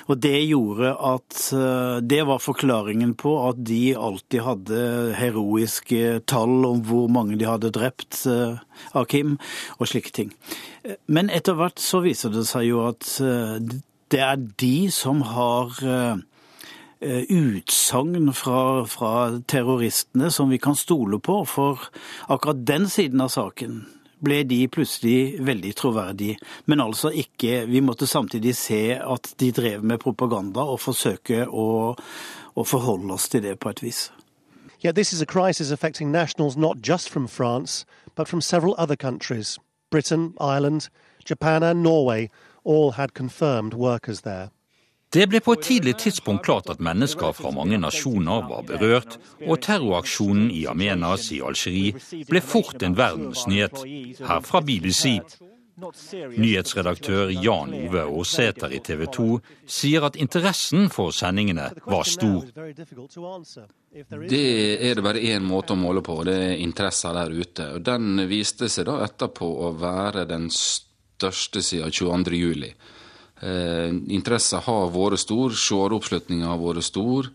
Og 0.10 0.18
det 0.18 0.38
gjorde 0.50 0.94
at 1.06 1.42
eh, 1.54 1.98
Det 2.02 2.22
var 2.28 2.42
forklaringen 2.42 3.14
på 3.20 3.36
at 3.50 3.62
de 3.66 3.94
alltid 3.98 4.42
hadde 4.46 4.80
heroiske 5.20 6.22
tall 6.30 6.66
om 6.66 6.82
hvor 6.86 7.10
mange 7.14 7.38
de 7.38 7.46
hadde 7.46 7.72
drept 7.76 8.24
eh, 8.30 8.58
av 8.98 9.06
Kim, 9.12 9.38
og 9.78 9.92
slike 9.92 10.14
ting. 10.16 10.34
Men 11.08 11.30
etter 11.30 11.58
hvert 11.58 11.82
så 11.82 12.02
viser 12.02 12.34
det 12.34 12.48
seg 12.50 12.70
jo 12.72 12.84
at 12.88 13.06
eh, 13.22 13.60
det 14.10 14.24
er 14.26 14.42
de 14.58 14.90
som 14.90 15.22
har 15.22 15.78
utsagn 17.00 18.32
fra, 18.34 18.62
fra 18.90 19.12
terroristene 19.48 20.32
som 20.34 20.50
vi 20.50 20.58
kan 20.60 20.76
stole 20.76 21.20
på. 21.22 21.44
For 21.46 21.86
akkurat 22.26 22.66
den 22.66 22.90
siden 22.90 23.22
av 23.22 23.30
saken 23.36 23.84
ble 24.24 24.44
de 24.44 24.68
plutselig 24.68 25.40
veldig 25.46 25.74
troverdige. 25.76 26.38
Men 26.66 26.82
altså 26.82 27.10
ikke 27.10 27.66
Vi 27.68 27.80
måtte 27.80 28.08
samtidig 28.08 28.56
se 28.56 28.96
at 28.96 29.34
de 29.40 29.52
drev 29.52 29.84
med 29.84 30.00
propaganda, 30.00 30.60
og 30.60 30.80
forsøke 30.80 31.46
å, 31.48 31.96
å 32.56 32.64
forholde 32.64 33.14
oss 33.14 33.30
til 33.30 33.44
det 33.44 33.60
på 33.60 33.70
et 33.70 33.84
vis. 33.84 34.12
Yet 34.82 34.96
this 34.96 35.14
is 35.14 35.22
a 35.22 35.26
crisis 35.26 35.72
affecting 35.72 36.12
nationals 36.12 36.56
not 36.56 36.78
just 36.82 37.10
from 37.10 37.28
France, 37.28 37.86
but 38.16 38.28
from 38.28 38.42
several 38.42 38.76
other 38.78 38.96
countries. 38.96 39.60
Britain, 39.92 40.34
Ireland, 40.40 40.90
Japan 41.26 41.64
and 41.64 41.84
Norway 41.84 42.30
all 42.64 42.92
had 42.92 43.14
confirmed 43.14 43.74
workers 43.74 44.22
there. 44.22 44.52
Det 45.10 45.26
ble 45.26 45.40
på 45.42 45.56
et 45.56 45.64
tidlig 45.66 45.96
tidspunkt 46.04 46.44
klart 46.46 46.68
at 46.70 46.82
mennesker 46.86 47.32
fra 47.34 47.50
mange 47.54 47.80
nasjoner 47.82 48.44
var 48.46 48.66
berørt, 48.68 49.16
og 49.42 49.58
terroraksjonen 49.66 50.52
i 50.54 50.68
Amenas 50.70 51.32
i 51.34 51.40
Algerie 51.42 51.96
ble 52.30 52.42
fort 52.46 52.86
en 52.86 52.98
verdensnyhet, 52.98 53.80
her 54.22 54.44
fra 54.46 54.62
BBC. 54.62 55.18
Nyhetsredaktør 55.80 57.32
Jan 57.32 57.74
Ove 57.74 58.04
Aarsæter 58.04 58.76
i 58.76 58.82
TV 58.86 59.06
2 59.16 59.28
sier 59.80 60.06
at 60.06 60.20
interessen 60.20 60.90
for 60.94 61.16
sendingene 61.16 61.70
var 61.88 62.06
stor. 62.06 62.46
Det 64.30 64.44
er 64.92 64.94
det 64.94 65.06
bare 65.08 65.24
én 65.32 65.48
måte 65.48 65.74
å 65.74 65.80
måle 65.80 66.04
på, 66.06 66.20
det 66.28 66.38
er 66.52 66.62
interessen 66.62 67.18
der 67.18 67.34
ute. 67.34 67.72
Og 67.80 67.82
Den 67.88 68.28
viste 68.30 68.70
seg 68.70 68.86
da 68.92 69.00
etterpå 69.08 69.50
å 69.66 69.74
være 69.80 70.28
den 70.30 70.52
største 70.54 71.66
siden 71.66 71.90
22. 71.90 72.38
juli. 72.38 72.74
Eh, 73.42 73.90
interessen 74.12 74.64
har 74.66 74.92
vært 74.94 75.22
stor, 75.22 75.56
seeroppslutninga 75.56 76.52
har 76.52 76.60
vært 76.62 76.88
stor. 76.88 77.32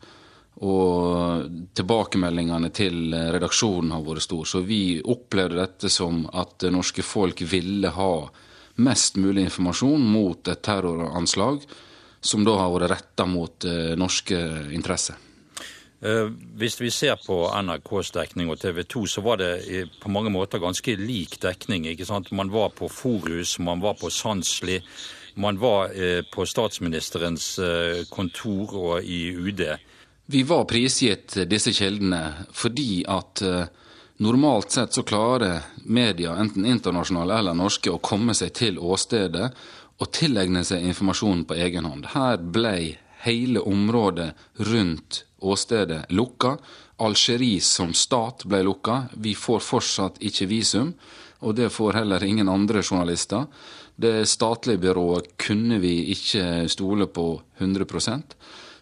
Og 0.64 1.48
tilbakemeldingene 1.74 2.70
til 2.70 3.14
redaksjonen 3.34 3.90
har 3.96 4.04
vært 4.06 4.26
stor. 4.26 4.44
Så 4.46 4.62
vi 4.62 5.00
opplevde 5.00 5.58
dette 5.58 5.90
som 5.90 6.24
at 6.32 6.58
det 6.62 6.70
norske 6.74 7.02
folk 7.02 7.42
ville 7.50 7.90
ha 7.90 8.12
mest 8.76 9.18
mulig 9.18 9.48
informasjon 9.48 10.02
mot 10.02 10.48
et 10.50 10.62
terroranslag 10.62 11.62
som 12.24 12.44
da 12.46 12.56
har 12.58 12.72
vært 12.72 12.92
retta 12.94 13.26
mot 13.28 13.66
eh, 13.68 13.92
norske 14.00 14.38
interesser. 14.74 15.18
Eh, 16.04 16.30
hvis 16.58 16.78
vi 16.80 16.90
ser 16.92 17.18
på 17.20 17.36
NRKs 17.64 18.14
dekning 18.16 18.50
og 18.52 18.60
TV 18.60 18.82
2, 18.88 19.04
så 19.08 19.24
var 19.24 19.40
det 19.40 19.84
på 20.00 20.12
mange 20.12 20.32
måter 20.32 20.62
ganske 20.62 20.96
lik 21.00 21.38
dekning. 21.42 21.86
ikke 21.90 22.08
sant? 22.08 22.32
Man 22.32 22.52
var 22.52 22.72
på 22.76 22.88
Forus, 22.92 23.58
man 23.58 23.84
var 23.84 23.98
på 24.00 24.10
Sandsli, 24.12 24.80
man 25.34 25.58
var 25.58 25.92
eh, 25.94 26.22
på 26.22 26.46
statsministerens 26.46 27.58
kontor 28.10 28.76
og 28.78 29.02
i 29.02 29.28
UD. 29.32 29.64
Vi 30.26 30.42
var 30.42 30.64
prisgitt 30.64 31.36
disse 31.50 31.72
kildene 31.76 32.46
fordi 32.56 33.02
at 33.04 33.42
eh, 33.44 33.66
normalt 34.24 34.72
sett 34.72 34.96
så 34.96 35.02
klarer 35.04 35.66
media, 35.84 36.32
enten 36.40 36.64
internasjonale 36.64 37.36
eller 37.38 37.56
norske, 37.58 37.92
å 37.92 38.00
komme 38.00 38.32
seg 38.32 38.54
til 38.56 38.80
åstedet 38.80 39.50
og 40.00 40.10
tilegne 40.16 40.64
seg 40.64 40.86
informasjonen 40.88 41.44
på 41.44 41.58
egen 41.66 41.84
hånd. 41.84 42.08
Her 42.14 42.40
ble 42.40 42.96
hele 43.26 43.60
området 43.60 44.30
rundt 44.64 45.24
åstedet 45.44 46.08
lukka. 46.08 46.56
Algerie 47.04 47.60
som 47.60 47.92
stat 47.92 48.46
ble 48.48 48.62
lukka. 48.64 49.02
Vi 49.20 49.36
får 49.36 49.60
fortsatt 49.60 50.24
ikke 50.24 50.48
visum, 50.48 50.94
og 51.44 51.58
det 51.60 51.68
får 51.74 52.00
heller 52.00 52.24
ingen 52.24 52.48
andre 52.48 52.80
journalister. 52.80 53.44
Det 53.96 54.26
statlige 54.26 54.82
byrået 54.88 55.34
kunne 55.38 55.78
vi 55.78 55.96
ikke 56.14 56.68
stole 56.68 57.06
på 57.06 57.28
100% 57.58 58.34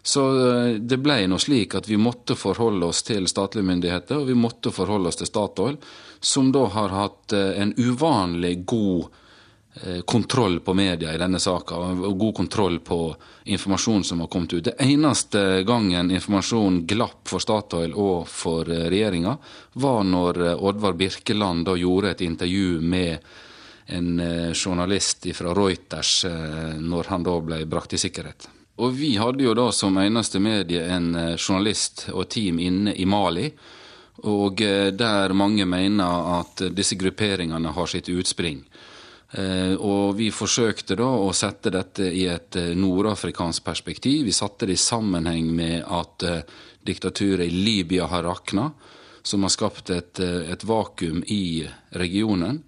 så 0.05 0.23
eh, 0.47 0.73
det 0.73 0.99
ble 0.99 1.21
nå 1.31 1.39
slik 1.39 1.77
at 1.79 1.87
vi 1.87 1.97
måtte 1.97 2.35
forholde 2.35 2.89
oss 2.91 3.05
til 3.07 3.27
statlige 3.31 3.65
myndigheter, 3.69 4.19
og 4.19 4.27
vi 4.27 4.35
måtte 4.35 4.73
forholde 4.75 5.07
oss 5.09 5.21
til 5.21 5.29
Statoil, 5.29 5.77
som 6.19 6.51
da 6.51 6.65
har 6.75 6.91
hatt 6.91 7.35
eh, 7.37 7.61
en 7.63 7.71
uvanlig 7.79 8.57
god 8.67 9.05
eh, 9.79 10.01
kontroll 10.03 10.59
på 10.59 10.75
media 10.75 11.13
i 11.15 11.21
denne 11.21 11.39
saka, 11.39 11.79
og 11.79 12.19
god 12.19 12.35
kontroll 12.41 12.81
på 12.83 12.99
informasjon 13.55 14.03
som 14.03 14.25
har 14.25 14.31
kommet 14.33 14.57
ut. 14.57 14.65
Det 14.67 14.75
eneste 14.83 15.63
gangen 15.63 16.11
informasjon 16.11 16.83
glapp 16.89 17.31
for 17.31 17.39
Statoil 17.39 17.95
og 17.95 18.27
for 18.27 18.67
regjeringa, 18.67 19.37
var 19.79 20.03
når 20.03 20.43
Oddvar 20.57 20.99
Birkeland 20.99 21.63
da 21.71 21.79
gjorde 21.79 22.11
et 22.11 22.27
intervju 22.27 22.83
med 22.83 23.23
en 23.87 24.17
journalist 24.53 25.27
fra 25.35 25.53
Reuters 25.53 26.25
når 26.79 27.09
han 27.11 27.25
da 27.25 27.37
ble 27.43 27.63
brakt 27.67 27.97
i 27.97 28.01
sikkerhet. 28.01 28.47
Og 28.81 28.93
vi 28.97 29.13
hadde 29.21 29.45
jo 29.45 29.53
da 29.53 29.67
som 29.75 29.97
eneste 30.01 30.41
medie 30.41 30.81
en 30.95 31.13
eh, 31.15 31.35
journalist 31.37 32.07
og 32.13 32.25
team 32.33 32.59
inne 32.59 32.95
i 32.97 33.05
Mali. 33.05 33.45
Og 34.29 34.61
eh, 34.65 34.89
der 34.97 35.35
mange 35.37 35.67
mener 35.69 36.39
at 36.39 36.65
disse 36.73 36.97
grupperingene 36.97 37.73
har 37.75 37.91
sitt 37.91 38.09
utspring. 38.09 38.63
Eh, 39.33 39.75
og 39.77 40.17
vi 40.17 40.31
forsøkte 40.33 40.97
da 40.97 41.11
å 41.21 41.29
sette 41.37 41.69
dette 41.73 42.09
i 42.09 42.25
et 42.33 42.57
nordafrikansk 42.73 43.63
perspektiv. 43.65 44.25
Vi 44.25 44.33
satte 44.33 44.65
det 44.65 44.79
i 44.79 44.81
sammenheng 44.81 45.53
med 45.53 45.85
at 45.85 46.25
diktaturet 46.83 47.45
i 47.45 47.53
Libya 47.53 48.09
har 48.09 48.25
rakna, 48.25 48.71
som 49.23 49.45
har 49.45 49.53
skapt 49.53 49.93
et, 49.93 50.19
et 50.19 50.65
vakuum 50.67 51.21
i 51.31 51.63
regionen. 51.95 52.63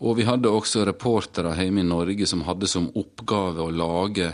Og 0.00 0.16
vi 0.16 0.24
hadde 0.24 0.48
også 0.48 0.86
reportere 0.88 1.52
hjemme 1.58 1.82
i 1.82 1.88
Norge 1.88 2.28
som 2.28 2.46
hadde 2.46 2.68
som 2.70 2.88
oppgave 2.96 3.66
å 3.66 3.72
lage 3.72 4.32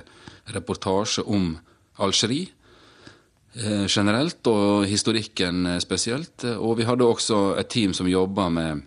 reportasje 0.54 1.24
om 1.26 1.56
Algerie 1.98 2.46
eh, 3.56 3.86
generelt, 3.88 4.46
og 4.46 4.86
historikken 4.86 5.66
eh, 5.72 5.80
spesielt. 5.82 6.46
Og 6.54 6.78
vi 6.78 6.86
hadde 6.86 7.08
også 7.08 7.40
et 7.58 7.70
team 7.72 7.96
som 7.96 8.06
jobba 8.06 8.46
med, 8.52 8.86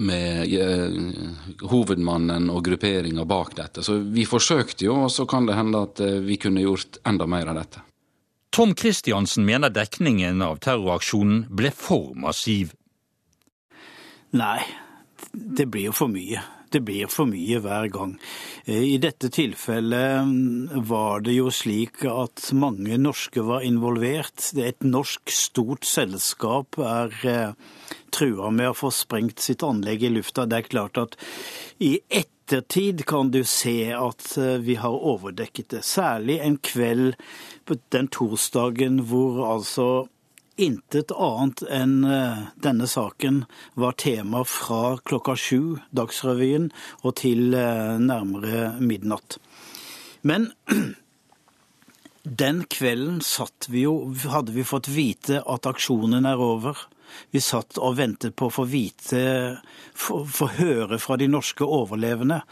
med 0.00 0.56
uh, 0.56 1.68
hovedmannen 1.68 2.48
og 2.52 2.64
grupperinga 2.64 3.24
bak 3.28 3.54
dette. 3.58 3.84
Så 3.84 3.98
vi 4.00 4.24
forsøkte 4.28 4.86
jo, 4.88 4.96
og 5.04 5.12
så 5.12 5.28
kan 5.28 5.48
det 5.48 5.58
hende 5.58 5.84
at 5.84 6.00
vi 6.24 6.40
kunne 6.40 6.64
gjort 6.64 7.00
enda 7.08 7.28
mer 7.28 7.50
av 7.52 7.60
dette. 7.60 7.84
Tom 8.50 8.72
Christiansen 8.74 9.44
mener 9.46 9.70
dekningen 9.70 10.40
av 10.42 10.58
terroraksjonen 10.64 11.44
ble 11.54 11.70
for 11.74 12.16
massiv. 12.18 12.72
Nei, 14.34 14.62
det 15.32 15.68
blir 15.70 15.94
for 15.96 16.10
mye 16.12 16.42
det 16.70 16.80
blir 16.86 17.10
for 17.10 17.28
mye 17.30 17.58
hver 17.62 17.88
gang. 17.92 18.14
Eh, 18.64 18.94
I 18.94 18.98
dette 19.02 19.30
tilfellet 19.34 20.26
mm, 20.26 20.82
var 20.86 21.24
det 21.26 21.34
jo 21.36 21.50
slik 21.54 22.04
at 22.08 22.50
mange 22.56 22.98
norske 23.00 23.42
var 23.46 23.66
involvert. 23.66 24.52
Et 24.54 24.86
norsk 24.86 25.32
stort 25.34 25.86
selskap 25.88 26.78
er 26.78 27.16
eh, 27.26 27.56
trua 28.14 28.52
med 28.54 28.70
å 28.72 28.76
få 28.78 28.92
sprengt 28.94 29.42
sitt 29.42 29.64
anlegg 29.66 30.06
i 30.06 30.12
lufta. 30.14 30.46
Det 30.46 30.60
er 30.60 30.70
klart 30.70 31.00
at 31.02 31.18
i 31.82 31.96
ettertid 32.06 33.04
kan 33.08 33.32
du 33.34 33.42
se 33.44 33.90
at 33.96 34.32
eh, 34.38 34.58
vi 34.62 34.78
har 34.78 34.94
overdekket 35.14 35.74
det. 35.74 35.84
Særlig 35.86 36.40
en 36.44 36.60
kveld 36.62 37.18
den 37.94 38.08
torsdagen 38.10 39.04
hvor 39.10 39.44
altså 39.46 39.90
Intet 40.60 41.12
annet 41.16 41.62
enn 41.72 42.04
eh, 42.04 42.40
denne 42.60 42.84
saken 42.90 43.44
var 43.80 43.94
tema 43.96 44.42
fra 44.44 44.98
klokka 45.08 45.32
sju, 45.32 45.78
Dagsrevyen, 45.96 46.66
og 47.00 47.14
til 47.22 47.54
eh, 47.56 47.96
nærmere 47.96 48.74
midnatt. 48.76 49.38
Men 50.20 50.50
den 52.42 52.64
kvelden 52.68 53.22
vi 53.72 53.86
jo, 53.86 54.12
hadde 54.28 54.52
vi 54.52 54.66
fått 54.68 54.90
vite 54.92 55.40
at 55.40 55.70
aksjonen 55.70 56.28
er 56.28 56.44
over. 56.44 56.84
Vi 57.32 57.40
satt 57.40 57.80
og 57.80 57.96
ventet 57.96 58.36
på 58.36 58.50
å 58.50 58.54
få 58.60 58.66
vite, 58.68 59.22
få 59.96 60.50
høre 60.60 61.00
fra 61.00 61.16
de 61.16 61.30
norske 61.32 61.64
overlevende. 61.64 62.42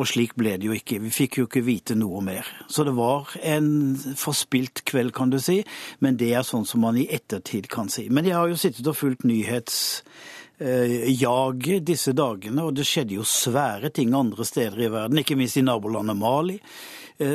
Og 0.00 0.08
slik 0.08 0.32
ble 0.40 0.54
det 0.56 0.64
jo 0.64 0.72
ikke. 0.72 0.96
Vi 1.04 1.10
fikk 1.12 1.42
jo 1.42 1.44
ikke 1.48 1.60
vite 1.66 1.94
noe 1.98 2.22
mer. 2.24 2.46
Så 2.72 2.84
det 2.88 2.94
var 2.96 3.28
en 3.44 3.96
forspilt 4.16 4.80
kveld, 4.88 5.12
kan 5.16 5.30
du 5.32 5.38
si. 5.42 5.64
Men 6.00 6.16
det 6.20 6.32
er 6.32 6.42
sånn 6.46 6.64
som 6.68 6.80
man 6.86 6.96
i 6.96 7.08
ettertid 7.12 7.68
kan 7.72 7.88
si. 7.92 8.08
Men 8.08 8.24
jeg 8.28 8.36
har 8.38 8.48
jo 8.48 8.56
sittet 8.60 8.86
og 8.88 8.96
fulgt 8.96 9.24
nyhetsjaget 9.28 11.76
eh, 11.76 11.86
disse 11.92 12.12
dagene, 12.16 12.64
og 12.64 12.74
det 12.78 12.86
skjedde 12.88 13.14
jo 13.18 13.24
svære 13.28 13.88
ting 13.92 14.14
andre 14.16 14.44
steder 14.48 14.80
i 14.86 14.92
verden, 14.92 15.20
ikke 15.20 15.36
minst 15.36 15.60
i 15.60 15.66
nabolandet 15.66 16.16
Mali, 16.16 16.56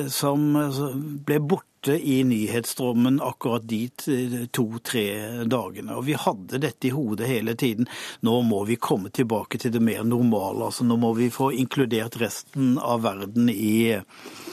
som 0.10 0.56
altså, 0.56 0.92
ble 0.96 1.40
borte 1.40 1.94
i 1.94 2.24
nyhetsstrømmen 2.26 3.20
akkurat 3.22 3.66
dit 3.70 4.08
eh, 4.10 4.46
to-tre 4.52 5.06
dagene. 5.46 5.96
Og 5.98 6.08
vi 6.08 6.16
hadde 6.18 6.62
dette 6.62 6.90
i 6.90 6.94
hodet 6.96 7.30
hele 7.30 7.56
tiden. 7.56 7.90
Nå 8.26 8.40
må 8.48 8.64
vi 8.66 8.80
komme 8.82 9.12
tilbake 9.14 9.60
til 9.62 9.74
det 9.76 9.84
mer 9.84 10.04
normale. 10.04 10.66
altså 10.66 10.86
Nå 10.86 10.98
må 10.98 11.14
vi 11.14 11.30
få 11.30 11.52
inkludert 11.54 12.18
resten 12.22 12.80
av 12.80 13.06
verden 13.06 13.50
i, 13.50 13.94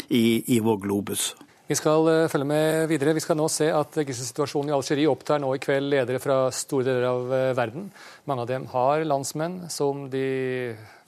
i, 0.08 0.26
i 0.46 0.60
vår 0.60 0.84
globus. 0.84 1.32
Vi 1.66 1.78
skal 1.78 2.08
eh, 2.10 2.28
følge 2.28 2.50
med 2.52 2.88
videre. 2.90 3.16
Vi 3.16 3.24
skal 3.24 3.38
nå 3.40 3.48
se 3.48 3.70
at 3.72 3.96
gisselsituasjonen 3.96 4.72
i 4.72 4.76
Algerie 4.76 5.08
opptar 5.08 5.40
nå 5.40 5.54
i 5.56 5.62
kveld 5.62 5.88
ledere 5.94 6.20
fra 6.20 6.44
store 6.52 6.90
deler 6.90 7.08
av 7.08 7.32
eh, 7.32 7.50
verden. 7.56 7.88
Mange 8.28 8.44
av 8.44 8.52
dem 8.52 8.68
har 8.74 9.08
landsmenn 9.08 9.62
som 9.72 10.08
de 10.12 10.26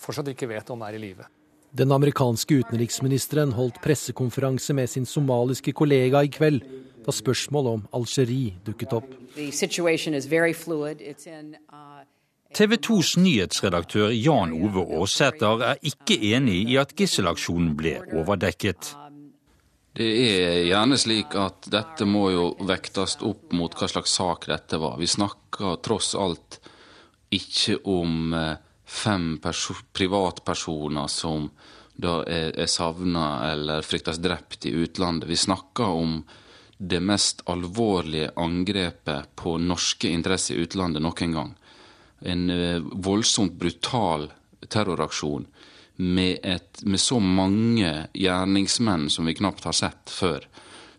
fortsatt 0.00 0.32
ikke 0.32 0.48
vet 0.48 0.72
om 0.72 0.84
er 0.86 0.96
i 0.96 1.02
live. 1.10 1.28
Den 1.74 1.90
amerikanske 1.90 2.60
utenriksministeren 2.62 3.52
holdt 3.56 3.80
pressekonferanse 3.82 4.74
med 4.78 4.90
sin 4.90 5.06
somaliske 5.06 5.72
kollega 5.74 6.20
i 6.22 6.28
kveld, 6.30 6.62
da 7.02 7.12
spørsmålet 7.12 7.78
om 7.80 7.80
Algerie 7.98 8.52
dukket 8.64 8.92
opp. 8.94 9.08
TV 12.54 12.76
2s 12.78 13.16
nyhetsredaktør 13.18 14.12
Jan 14.14 14.52
Ove 14.54 14.84
Aarsæter 15.00 15.64
er 15.72 15.80
ikke 15.82 16.14
enig 16.30 16.60
i 16.70 16.76
at 16.78 16.94
gisselaksjonen 16.94 17.72
ble 17.74 17.96
overdekket. 18.14 18.92
Det 19.98 20.10
er 20.28 20.60
gjerne 20.68 20.98
slik 20.98 21.34
at 21.38 21.66
dette 21.70 22.06
må 22.06 22.28
jo 22.30 22.44
vektes 22.70 23.18
opp 23.26 23.50
mot 23.54 23.74
hva 23.74 23.90
slags 23.90 24.14
sak 24.14 24.46
dette 24.50 24.78
var. 24.78 24.94
Vi 25.02 25.10
snakker 25.10 25.82
tross 25.82 26.14
alt 26.14 26.60
ikke 27.34 27.80
om 27.90 28.30
eh, 28.38 28.62
fem 28.94 29.40
privatpersoner 29.92 31.10
som 31.10 31.50
da 31.94 32.20
er, 32.26 32.54
er 32.58 32.70
savna 32.70 33.52
eller 33.52 33.84
fryktes 33.86 34.18
drept 34.22 34.66
i 34.66 34.74
utlandet. 34.74 35.28
Vi 35.30 35.36
snakker 35.38 35.84
om 35.84 36.22
det 36.78 37.00
mest 37.00 37.42
alvorlige 37.50 38.32
angrepet 38.36 39.34
på 39.38 39.58
norske 39.58 40.10
interesser 40.10 40.56
i 40.56 40.66
utlandet 40.66 41.02
noen 41.02 41.36
gang. 41.36 41.52
En 42.20 42.50
eh, 42.50 42.80
voldsomt 42.82 43.54
brutal 43.58 44.28
terroraksjon 44.68 45.46
med, 45.96 46.38
et, 46.42 46.82
med 46.82 47.00
så 47.00 47.20
mange 47.20 47.92
gjerningsmenn 48.14 49.10
som 49.10 49.26
vi 49.28 49.36
knapt 49.38 49.68
har 49.68 49.76
sett 49.76 50.10
før. 50.10 50.46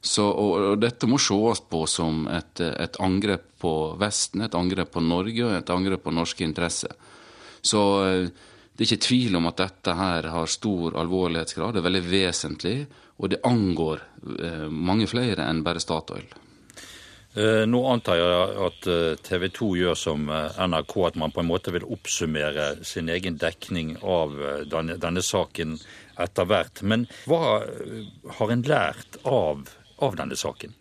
Så, 0.06 0.24
og, 0.30 0.52
og 0.72 0.80
dette 0.80 1.10
må 1.10 1.18
sees 1.20 1.64
på 1.66 1.82
som 1.90 2.28
et, 2.30 2.62
et, 2.62 3.00
angrep 3.02 3.48
på 3.60 3.74
Vesten, 4.00 4.46
et 4.46 4.56
angrep 4.56 4.94
på 4.94 5.02
Norge 5.04 5.48
og 5.48 5.56
et 5.58 5.74
angrep 5.74 6.06
på 6.06 6.14
norske 6.14 6.46
interesser. 6.46 6.94
Så 7.66 7.82
eh, 8.06 8.30
det 8.76 8.84
er 8.84 8.90
ikke 8.90 9.08
tvil 9.08 9.38
om 9.40 9.50
at 9.50 9.62
dette 9.64 9.98
her 9.98 10.30
har 10.34 10.52
stor 10.52 10.98
alvorlighetsgrad. 11.02 11.76
Det 11.76 11.82
er 11.82 11.90
veldig 11.90 12.08
vesentlig, 12.08 12.80
og 13.18 13.32
det 13.32 13.44
angår 13.48 14.02
eh, 14.40 14.66
mange 14.70 15.08
flere 15.10 15.48
enn 15.50 15.64
bare 15.66 15.82
Statoil. 15.84 16.28
Eh, 17.36 17.64
nå 17.68 17.82
antar 17.92 18.20
jeg 18.22 18.58
at 18.68 18.90
TV 19.26 19.48
2 19.58 19.70
gjør 19.82 19.98
som 20.00 20.30
NRK, 20.30 20.96
at 21.10 21.20
man 21.20 21.34
på 21.36 21.44
en 21.44 21.50
måte 21.50 21.74
vil 21.76 21.88
oppsummere 21.98 22.70
sin 22.88 23.10
egen 23.12 23.40
dekning 23.42 23.96
av 24.04 24.38
denne, 24.72 25.00
denne 25.02 25.24
saken 25.26 25.80
etter 26.22 26.48
hvert. 26.48 26.84
Men 26.84 27.10
hva 27.28 27.58
har 28.38 28.54
en 28.54 28.68
lært 28.70 29.20
av 29.26 29.66
av 30.04 30.16
denne 30.20 30.36
saken? 30.36 30.74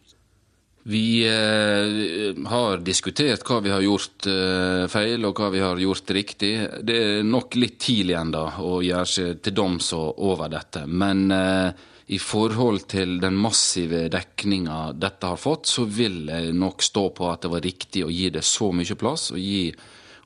Vi 0.86 1.24
eh, 1.24 2.48
har 2.48 2.82
diskutert 2.84 3.40
hva 3.48 3.60
vi 3.64 3.70
har 3.72 3.80
gjort 3.80 4.26
eh, 4.28 4.84
feil, 4.92 5.24
og 5.24 5.38
hva 5.40 5.48
vi 5.54 5.62
har 5.64 5.80
gjort 5.80 6.12
riktig. 6.12 6.52
Det 6.84 6.96
er 7.00 7.24
nok 7.24 7.56
litt 7.56 7.78
tidlig 7.80 8.18
ennå 8.20 8.42
å 8.60 8.82
gjøre 8.84 9.08
seg 9.08 9.40
til 9.40 9.56
doms 9.56 9.88
over 9.96 10.52
dette. 10.52 10.84
Men 10.84 11.24
eh, 11.32 11.86
i 12.12 12.20
forhold 12.20 12.84
til 12.92 13.16
den 13.22 13.40
massive 13.40 14.10
dekninga 14.12 14.92
dette 14.92 15.32
har 15.32 15.40
fått, 15.40 15.72
så 15.72 15.86
vil 15.88 16.28
jeg 16.28 16.52
nok 16.52 16.84
stå 16.84 17.08
på 17.16 17.32
at 17.32 17.46
det 17.46 17.54
var 17.54 17.64
riktig 17.64 18.04
å 18.04 18.12
gi 18.12 18.28
det 18.34 18.44
så 18.44 18.68
mye 18.76 19.00
plass. 19.00 19.30
og 19.32 19.40
gi 19.40 19.70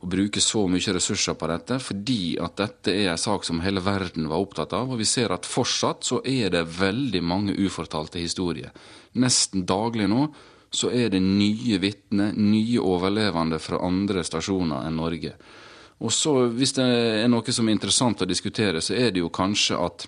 å 0.00 0.06
bruke 0.06 0.40
så 0.40 0.64
mye 0.70 0.94
ressurser 0.94 1.34
på 1.34 1.48
dette, 1.50 1.78
fordi 1.82 2.36
at 2.42 2.58
dette 2.60 2.92
er 2.94 3.12
en 3.12 3.20
sak 3.20 3.46
som 3.46 3.62
hele 3.64 3.82
verden 3.82 4.28
var 4.30 4.44
opptatt 4.44 4.76
av. 4.78 4.92
Og 4.92 5.00
vi 5.00 5.08
ser 5.08 5.34
at 5.34 5.48
fortsatt 5.48 6.06
så 6.06 6.20
er 6.22 6.52
det 6.54 6.68
veldig 6.78 7.22
mange 7.24 7.56
ufortalte 7.58 8.22
historier. 8.22 8.70
Nesten 9.18 9.66
daglig 9.66 10.06
nå 10.10 10.28
så 10.70 10.90
er 10.92 11.08
det 11.10 11.22
nye 11.24 11.78
vitner, 11.80 12.34
nye 12.36 12.82
overlevende 12.84 13.58
fra 13.58 13.80
andre 13.86 14.22
stasjoner 14.26 14.86
enn 14.86 15.00
Norge. 15.00 15.32
Og 15.98 16.12
så, 16.14 16.34
Hvis 16.54 16.76
det 16.76 16.84
er 17.24 17.28
noe 17.28 17.52
som 17.52 17.68
er 17.68 17.74
interessant 17.74 18.22
å 18.22 18.28
diskutere, 18.28 18.80
så 18.80 18.94
er 18.94 19.10
det 19.10 19.24
jo 19.24 19.32
kanskje 19.34 19.78
at 19.82 20.06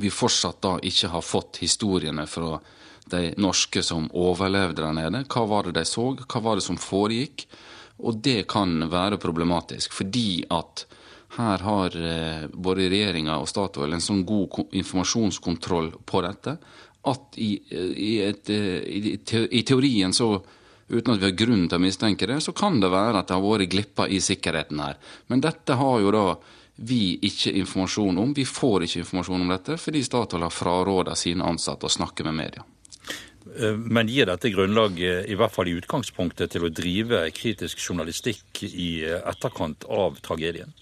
vi 0.00 0.10
fortsatt 0.10 0.58
da 0.64 0.78
ikke 0.82 1.12
har 1.12 1.22
fått 1.22 1.60
historiene 1.62 2.26
fra 2.26 2.58
de 3.12 3.34
norske 3.38 3.82
som 3.84 4.08
overlevde 4.10 4.82
der 4.82 4.96
nede. 4.96 5.22
Hva 5.30 5.44
var 5.46 5.68
det 5.68 5.76
de 5.78 5.84
så? 5.86 6.08
Hva 6.16 6.40
var 6.42 6.58
det 6.58 6.64
som 6.66 6.80
foregikk? 6.80 7.46
Og 8.02 8.18
det 8.24 8.46
kan 8.50 8.88
være 8.90 9.20
problematisk, 9.22 9.92
fordi 9.94 10.44
at 10.50 10.86
her 11.36 11.62
har 11.66 11.96
eh, 11.98 12.46
både 12.50 12.88
regjeringa 12.90 13.38
og 13.42 13.48
Statoil 13.50 13.94
en 13.94 14.02
sånn 14.02 14.24
god 14.26 14.74
informasjonskontroll 14.74 15.92
på 16.06 16.22
dette 16.26 16.56
at 17.04 17.38
i, 17.42 17.50
i, 17.70 18.12
et, 18.24 18.50
i, 18.50 19.16
i, 19.50 19.62
teorien 19.66 20.14
så 20.14 20.36
Uten 20.84 21.14
at 21.14 21.20
vi 21.22 21.24
har 21.24 21.32
grunn 21.32 21.62
til 21.64 21.78
å 21.78 21.80
mistenke 21.80 22.26
det, 22.28 22.42
så 22.44 22.52
kan 22.52 22.74
det 22.76 22.90
være 22.92 23.22
at 23.22 23.30
det 23.30 23.38
har 23.38 23.40
vært 23.40 23.70
glipper 23.72 24.10
i 24.12 24.18
sikkerheten 24.20 24.82
her. 24.84 24.98
Men 25.32 25.40
dette 25.40 25.78
har 25.80 26.02
jo 26.02 26.10
da 26.12 26.24
vi 26.76 27.14
ikke 27.24 27.54
informasjon 27.56 28.20
om. 28.20 28.34
Vi 28.36 28.44
får 28.44 28.84
ikke 28.84 29.00
informasjon 29.00 29.46
om 29.46 29.54
dette 29.54 29.78
fordi 29.80 30.02
Statoil 30.04 30.44
har 30.44 30.52
fraråda 30.52 31.16
sine 31.16 31.48
ansatte 31.48 31.88
å 31.88 31.94
snakke 31.96 32.28
med 32.28 32.36
media. 32.36 32.66
Eh, 33.58 33.76
men 33.76 34.08
gir 34.08 34.26
dette 34.26 34.50
grunnlag, 34.50 34.98
eh, 35.00 35.24
i 35.30 35.36
hvert 35.38 35.52
fall 35.54 35.68
i 35.70 35.76
utgangspunktet, 35.78 36.50
til 36.50 36.66
å 36.66 36.72
drive 36.72 37.22
kritisk 37.36 37.78
journalistikk 37.78 38.64
i 38.66 39.04
eh, 39.06 39.20
etterkant 39.30 39.86
av 39.86 40.18
tragedien? 40.24 40.72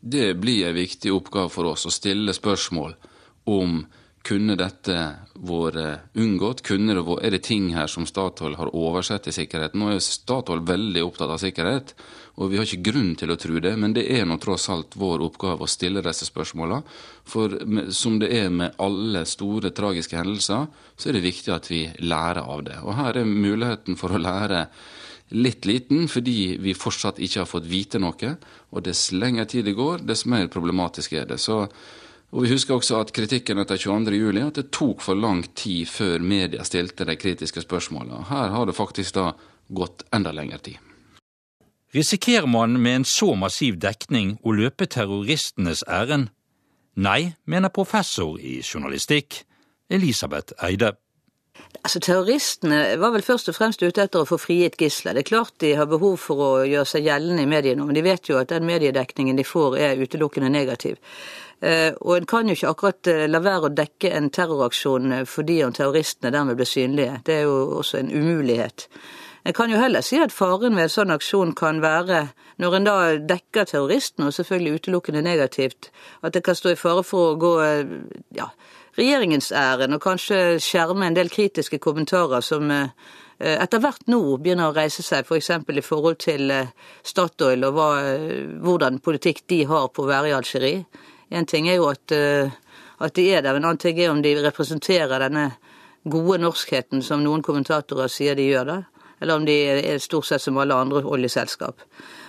Det 0.00 0.36
blir 0.38 0.68
en 0.68 0.76
viktig 0.76 1.10
oppgave 1.12 1.50
for 1.50 1.72
oss 1.72 1.86
å 1.88 1.94
stille 1.94 2.34
spørsmål 2.36 2.94
om 3.50 3.80
kunne 4.26 4.56
dette 4.58 4.94
vært 5.46 6.16
unngått? 6.18 6.62
Kunne 6.66 6.96
det 6.96 7.04
vært, 7.06 7.22
er 7.24 7.34
det 7.36 7.42
ting 7.46 7.68
her 7.76 7.90
som 7.90 8.06
Statoil 8.08 8.56
har 8.58 8.72
oversett 8.74 9.28
i 9.30 9.34
sikkerheten? 9.34 9.78
Nå 9.80 9.92
er 9.94 10.02
Statoil 10.02 10.64
veldig 10.66 11.04
opptatt 11.06 11.30
av 11.30 11.40
sikkerhet, 11.42 11.94
og 12.36 12.50
vi 12.50 12.58
har 12.58 12.66
ikke 12.66 12.90
grunn 12.90 13.14
til 13.16 13.32
å 13.32 13.38
tro 13.40 13.60
det, 13.62 13.72
men 13.80 13.94
det 13.96 14.04
er 14.12 14.26
nå 14.28 14.36
tross 14.42 14.68
alt 14.72 14.96
vår 14.98 15.24
oppgave 15.28 15.64
å 15.64 15.70
stille 15.70 16.02
disse 16.04 16.28
spørsmåla. 16.28 16.82
For 17.28 17.54
som 17.94 18.18
det 18.20 18.32
er 18.34 18.50
med 18.52 18.76
alle 18.82 19.24
store 19.28 19.72
tragiske 19.76 20.18
hendelser, 20.18 20.66
så 20.96 21.08
er 21.08 21.16
det 21.16 21.26
viktig 21.28 21.54
at 21.54 21.70
vi 21.70 21.86
lærer 22.04 22.42
av 22.42 22.66
det. 22.66 22.80
Og 22.84 22.98
her 22.98 23.22
er 23.22 23.30
muligheten 23.30 23.96
for 24.00 24.12
å 24.12 24.20
lære 24.20 24.66
litt 25.34 25.66
liten, 25.66 26.06
fordi 26.10 26.56
vi 26.62 26.74
fortsatt 26.76 27.18
ikke 27.22 27.42
har 27.42 27.50
fått 27.50 27.70
vite 27.70 27.98
noe. 28.02 28.34
Og 28.70 28.84
dess 28.86 29.08
lengre 29.14 29.46
tid 29.50 29.66
det 29.66 29.78
går, 29.78 30.04
dess 30.06 30.26
mer 30.30 30.50
problematisk 30.52 31.16
er 31.18 31.30
det. 31.32 31.40
Så 31.42 31.64
og 32.30 32.42
Vi 32.42 32.50
husker 32.50 32.74
også 32.74 33.00
at 33.00 33.12
kritikken 33.14 33.58
etter 33.62 33.78
22.07 33.78 34.40
at 34.46 34.58
det 34.58 34.70
tok 34.74 35.00
for 35.00 35.14
lang 35.14 35.44
tid 35.54 35.86
før 35.86 36.18
media 36.18 36.64
stilte 36.66 37.06
de 37.06 37.16
kritiske 37.16 37.62
spørsmålene. 37.62 38.26
Her 38.28 38.50
har 38.50 38.66
det 38.66 38.74
faktisk 38.76 39.14
da 39.14 39.30
gått 39.68 40.04
enda 40.14 40.32
lengre 40.34 40.58
tid. 40.58 40.76
Risikerer 41.94 42.46
man 42.46 42.80
med 42.82 42.96
en 42.96 43.04
så 43.08 43.34
massiv 43.38 43.78
dekning 43.80 44.36
å 44.42 44.52
løpe 44.52 44.88
terroristenes 44.90 45.84
ærend? 45.88 46.28
Nei, 46.96 47.36
mener 47.46 47.72
professor 47.72 48.40
i 48.40 48.58
journalistikk 48.60 49.44
Elisabeth 49.88 50.56
Eide. 50.64 50.96
Altså, 51.86 52.00
Terroristene 52.02 52.96
var 52.98 53.12
vel 53.14 53.22
først 53.22 53.50
og 53.52 53.54
fremst 53.54 53.82
ute 53.84 54.02
etter 54.02 54.22
å 54.22 54.26
få 54.26 54.38
frigitt 54.42 54.78
gisler. 54.80 55.14
Det 55.14 55.22
er 55.22 55.28
klart 55.28 55.54
de 55.62 55.74
har 55.78 55.86
behov 55.86 56.16
for 56.18 56.42
å 56.42 56.48
gjøre 56.66 56.88
seg 56.88 57.06
gjeldende 57.06 57.44
i 57.44 57.50
mediene, 57.50 57.84
men 57.86 57.94
de 57.94 58.02
vet 58.02 58.26
jo 58.26 58.40
at 58.40 58.50
den 58.50 58.66
mediedekningen 58.66 59.38
de 59.38 59.44
får 59.46 59.76
er 59.78 60.02
utelukkende 60.02 60.50
negativ. 60.50 60.98
Eh, 61.60 61.92
og 62.00 62.16
en 62.18 62.26
kan 62.28 62.48
jo 62.48 62.56
ikke 62.56 62.72
akkurat 62.72 63.08
eh, 63.08 63.26
la 63.30 63.40
være 63.40 63.70
å 63.70 63.72
dekke 63.72 64.10
en 64.12 64.28
terroraksjon 64.34 65.12
eh, 65.20 65.22
fordi 65.30 65.62
om 65.64 65.72
terroristene 65.72 66.32
dermed 66.34 66.58
blir 66.58 66.68
synlige. 66.68 67.20
Det 67.24 67.38
er 67.38 67.46
jo 67.46 67.78
også 67.78 68.02
en 68.02 68.12
umulighet. 68.12 68.88
En 69.46 69.54
kan 69.56 69.70
jo 69.70 69.78
heller 69.80 70.02
si 70.02 70.18
at 70.20 70.34
faren 70.34 70.76
ved 70.76 70.88
en 70.88 70.92
sånn 70.92 71.14
aksjon 71.14 71.54
kan 71.56 71.78
være, 71.80 72.26
når 72.60 72.76
en 72.76 72.88
da 72.88 72.96
dekker 73.30 73.70
terroristene, 73.70 74.26
og 74.26 74.34
selvfølgelig 74.36 74.80
utelukkende 74.80 75.22
negativt, 75.22 75.92
at 76.26 76.34
det 76.34 76.42
kan 76.44 76.58
stå 76.58 76.74
i 76.74 76.80
fare 76.80 77.06
for 77.06 77.30
å 77.30 77.38
gå 77.40 77.52
ja, 78.34 78.48
regjeringens 78.96 79.52
ærend 79.52 79.96
og 79.96 80.02
kanskje 80.02 80.58
skjerme 80.62 81.06
en 81.06 81.16
del 81.16 81.30
kritiske 81.32 81.78
kommentarer 81.82 82.44
som 82.44 82.70
etter 83.36 83.82
hvert 83.84 84.06
nå 84.08 84.20
begynner 84.40 84.70
å 84.70 84.76
reise 84.76 85.02
seg, 85.04 85.26
f.eks. 85.28 85.50
For 85.66 85.76
i 85.76 85.84
forhold 85.84 86.16
til 86.24 86.48
Statoil 87.04 87.66
og 87.68 87.74
hva, 87.76 87.88
hvordan 88.64 88.96
politikk 89.04 89.42
de 89.52 89.58
har 89.68 89.90
på 89.92 90.06
å 90.06 90.08
være 90.08 90.30
i 90.30 90.36
Algerie. 90.38 90.86
En 91.28 91.46
ting 91.46 91.68
er 91.68 91.74
jo 91.80 91.88
at, 91.90 92.12
eh, 92.12 92.50
at, 92.98 93.14
de 93.14 93.30
er 93.34 93.42
der, 93.42 93.56
en 93.56 93.64
annen 93.64 93.78
ting 93.78 93.98
er 93.98 94.10
om 94.10 94.22
de 94.22 94.36
representerer 94.42 95.18
denne 95.18 95.50
gode 96.04 96.38
norskheten 96.38 97.02
som 97.02 97.24
noen 97.24 97.42
kommentatorer 97.42 98.10
sier 98.10 98.36
de 98.38 98.46
gjør 98.46 98.64
da. 98.64 98.82
eller 99.20 99.36
om 99.36 99.44
de 99.46 99.54
er 99.66 99.98
stort 99.98 100.26
sett 100.26 100.42
som 100.42 100.58
alle 100.58 100.74
andre 100.74 101.00
oljeselskap. 101.02 101.80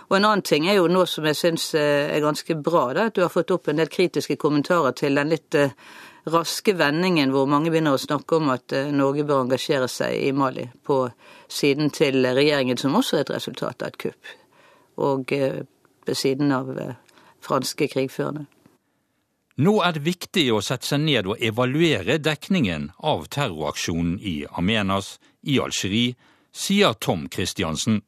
Og 0.07 0.15
En 0.17 0.25
annen 0.25 0.41
ting 0.41 0.69
er 0.69 0.77
jo 0.77 0.87
noe 0.87 1.05
som 1.05 1.25
jeg 1.25 1.35
syns 1.35 1.73
eh, 1.75 2.15
er 2.15 2.21
ganske 2.23 2.55
bra, 2.55 2.93
da, 2.93 3.07
at 3.07 3.15
du 3.15 3.21
har 3.21 3.29
fått 3.29 3.51
opp 3.51 3.67
en 3.67 3.75
del 3.75 3.89
kritiske 3.91 4.37
kommentarer 4.37 4.95
til 4.95 5.15
den 5.15 5.29
litt 5.29 5.55
eh, 5.55 5.75
raske 6.33 6.75
vendingen 6.77 7.31
hvor 7.33 7.47
mange 7.49 7.71
begynner 7.71 7.95
å 7.97 8.01
snakke 8.01 8.39
om 8.39 8.51
at 8.53 8.75
Norge 8.93 9.25
bør 9.27 9.45
engasjere 9.45 9.87
seg 9.91 10.17
i 10.27 10.33
Mali, 10.35 10.67
på 10.83 11.05
siden 11.47 11.91
til 11.95 12.25
regjeringen, 12.25 12.77
som 12.77 12.95
også 12.99 13.17
er 13.17 13.25
et 13.25 13.33
resultat 13.37 13.81
av 13.81 13.93
et 13.93 14.01
kupp, 14.07 14.35
og 14.97 15.31
ved 15.31 16.15
siden 16.17 16.51
av 16.55 16.71
franske 17.43 17.87
krigførende. 17.91 18.47
Nå 19.57 19.79
er 19.81 19.95
det 19.95 20.03
viktig 20.05 20.43
å 20.53 20.59
sette 20.61 20.85
seg 20.85 21.01
ned 21.01 21.29
og 21.31 21.39
evaluere 21.41 22.19
dekningen 22.21 22.91
av 23.01 23.25
terroraksjonen 23.33 24.19
i 24.21 24.43
Amenas 24.53 25.15
i 25.49 25.57
Algerie, 25.63 26.13
sier 26.53 26.93
Tom 27.01 27.25
Christiansen. 27.33 28.03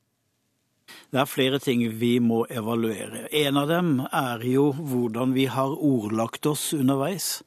Det 1.10 1.24
er 1.24 1.30
flere 1.30 1.58
ting 1.62 1.82
vi 1.98 2.20
må 2.22 2.44
evaluere. 2.54 3.26
En 3.34 3.58
av 3.58 3.70
dem 3.70 3.96
er 4.06 4.46
jo 4.46 4.70
hvordan 4.78 5.34
vi 5.34 5.48
har 5.50 5.74
ordlagt 5.74 6.46
oss 6.50 6.70
underveis. 6.78 7.40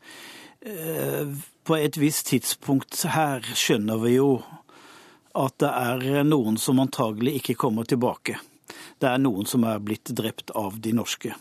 Eh, 0.62 1.26
på 1.64 1.76
et 1.76 1.96
visst 1.98 2.28
tidspunkt 2.30 3.00
her 3.10 3.42
skjønner 3.42 3.98
vi 4.02 4.12
jo 4.14 4.42
at 5.34 5.56
det 5.62 5.70
er 5.70 6.22
noen 6.28 6.58
som 6.60 6.78
antagelig 6.82 7.40
ikke 7.40 7.56
kommer 7.64 7.88
tilbake. 7.88 8.36
Det 9.02 9.08
er 9.10 9.18
noen 9.18 9.48
som 9.48 9.64
er 9.66 9.82
blitt 9.82 10.12
drept 10.14 10.52
av 10.54 10.78
de 10.84 10.92
norske. 10.94 11.34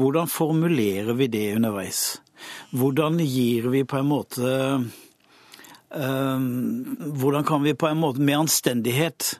Hvordan 0.00 0.26
formulerer 0.30 1.14
vi 1.18 1.28
det 1.30 1.54
underveis? 1.54 2.20
Hvordan 2.74 3.20
gir 3.22 3.68
vi 3.70 3.84
på 3.86 4.00
en 4.00 4.10
måte 4.10 4.48
øh, 5.94 6.40
Hvordan 7.14 7.46
kan 7.46 7.62
vi 7.62 7.74
på 7.78 7.88
en 7.88 8.02
måte 8.02 8.20
med 8.20 8.38
anstendighet 8.42 9.36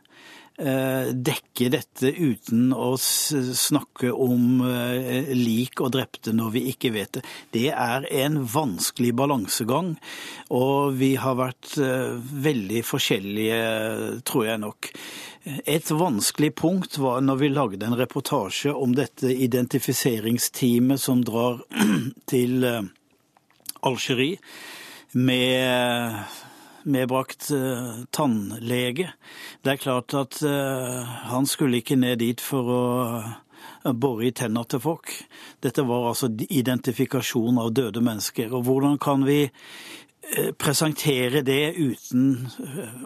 dekke 0.55 1.67
dette 1.73 2.13
uten 2.15 2.69
å 2.77 2.93
snakke 2.99 4.13
om 4.15 4.61
eh, 4.63 5.33
lik 5.35 5.81
og 5.83 5.91
drepte 5.97 6.35
når 6.37 6.53
vi 6.55 6.63
ikke 6.71 6.93
vet 6.95 7.17
det. 7.17 7.23
Det 7.51 7.67
er 7.73 8.07
en 8.23 8.39
vanskelig 8.47 9.11
balansegang, 9.19 9.95
og 10.55 10.95
vi 11.01 11.15
har 11.19 11.41
vært 11.41 11.75
eh, 11.83 12.15
veldig 12.47 12.85
forskjellige, 12.87 13.61
tror 14.23 14.47
jeg 14.47 14.63
nok. 14.63 14.93
Et 15.67 15.91
vanskelig 15.91 16.55
punkt 16.57 17.01
var 17.03 17.25
når 17.27 17.43
vi 17.43 17.51
lagde 17.53 17.89
en 17.89 17.99
reportasje 17.99 18.73
om 18.73 18.95
dette 18.97 19.35
identifiseringsteamet 19.35 21.03
som 21.03 21.27
drar 21.27 21.61
til 22.31 22.63
Algerie 23.85 24.39
med 25.15 26.25
medbrakt 26.85 27.51
uh, 27.51 28.05
tannlege. 28.11 29.11
Det 29.63 29.75
er 29.75 29.81
klart 29.81 30.15
at 30.15 30.41
uh, 30.45 31.03
han 31.31 31.49
skulle 31.49 31.81
ikke 31.81 31.99
ned 32.01 32.21
dit 32.23 32.41
for 32.41 32.71
å 32.71 32.85
uh, 33.25 33.93
bore 33.93 34.29
i 34.29 34.33
tenna 34.37 34.65
til 34.69 34.83
folk. 34.85 35.13
Dette 35.65 35.85
var 35.89 36.11
altså 36.11 36.31
identifikasjon 36.31 37.61
av 37.61 37.75
døde 37.77 38.05
mennesker. 38.05 38.53
Og 38.55 38.67
hvordan 38.69 38.99
kan 39.03 39.27
vi 39.27 39.45
presentere 40.57 41.43
det 41.45 41.75
uten 41.77 42.47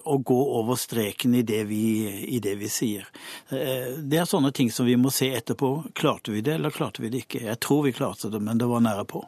å 0.06 0.20
gå 0.22 0.36
over 0.60 0.78
streken 0.78 1.32
i 1.34 1.40
det, 1.42 1.64
vi, 1.66 2.06
i 2.30 2.38
det 2.38 2.52
vi 2.60 2.68
sier. 2.70 3.08
Det 3.50 4.20
er 4.20 4.28
sånne 4.30 4.52
ting 4.54 4.70
som 4.70 4.86
vi 4.86 4.94
må 4.94 5.10
se 5.10 5.32
etterpå. 5.34 5.72
Klarte 5.98 6.30
vi 6.30 6.44
det, 6.46 6.54
eller 6.60 6.70
klarte 6.70 7.02
vi 7.02 7.10
det 7.10 7.24
ikke? 7.24 7.42
Jeg 7.48 7.58
tror 7.58 7.82
vi 7.88 7.96
klarte 7.98 8.30
det, 8.30 8.38
men 8.38 8.62
det 8.62 8.70
var 8.70 8.86
nære 8.86 9.02
på. 9.10 9.24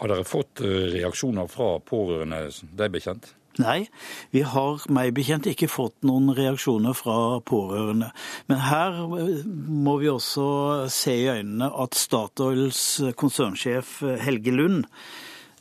Har 0.00 0.12
dere 0.12 0.28
fått 0.28 0.60
eh, 0.64 0.86
reaksjoner 0.98 1.48
fra 1.50 1.76
pårørende 1.84 2.46
deg 2.76 2.94
bekjent? 2.94 3.32
Nei, 3.56 3.86
vi 4.34 4.42
har 4.44 4.82
meg 4.92 5.14
bekjent 5.16 5.46
ikke 5.48 5.68
fått 5.72 6.04
noen 6.04 6.28
reaksjoner 6.36 6.92
fra 6.96 7.38
pårørende. 7.48 8.10
Men 8.50 8.64
her 8.66 8.98
eh, 9.16 9.46
må 9.46 9.96
vi 10.02 10.12
også 10.12 10.48
se 10.92 11.16
i 11.22 11.30
øynene 11.32 11.70
at 11.72 11.96
Statoils 11.96 12.82
konsernsjef 13.16 13.98
Helge 14.26 14.52
Lund 14.52 14.84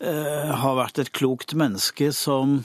eh, 0.01 0.51
har 0.51 0.79
vært 0.81 0.99
et 1.05 1.13
klokt 1.15 1.55
menneske 1.55 2.11
som 2.15 2.59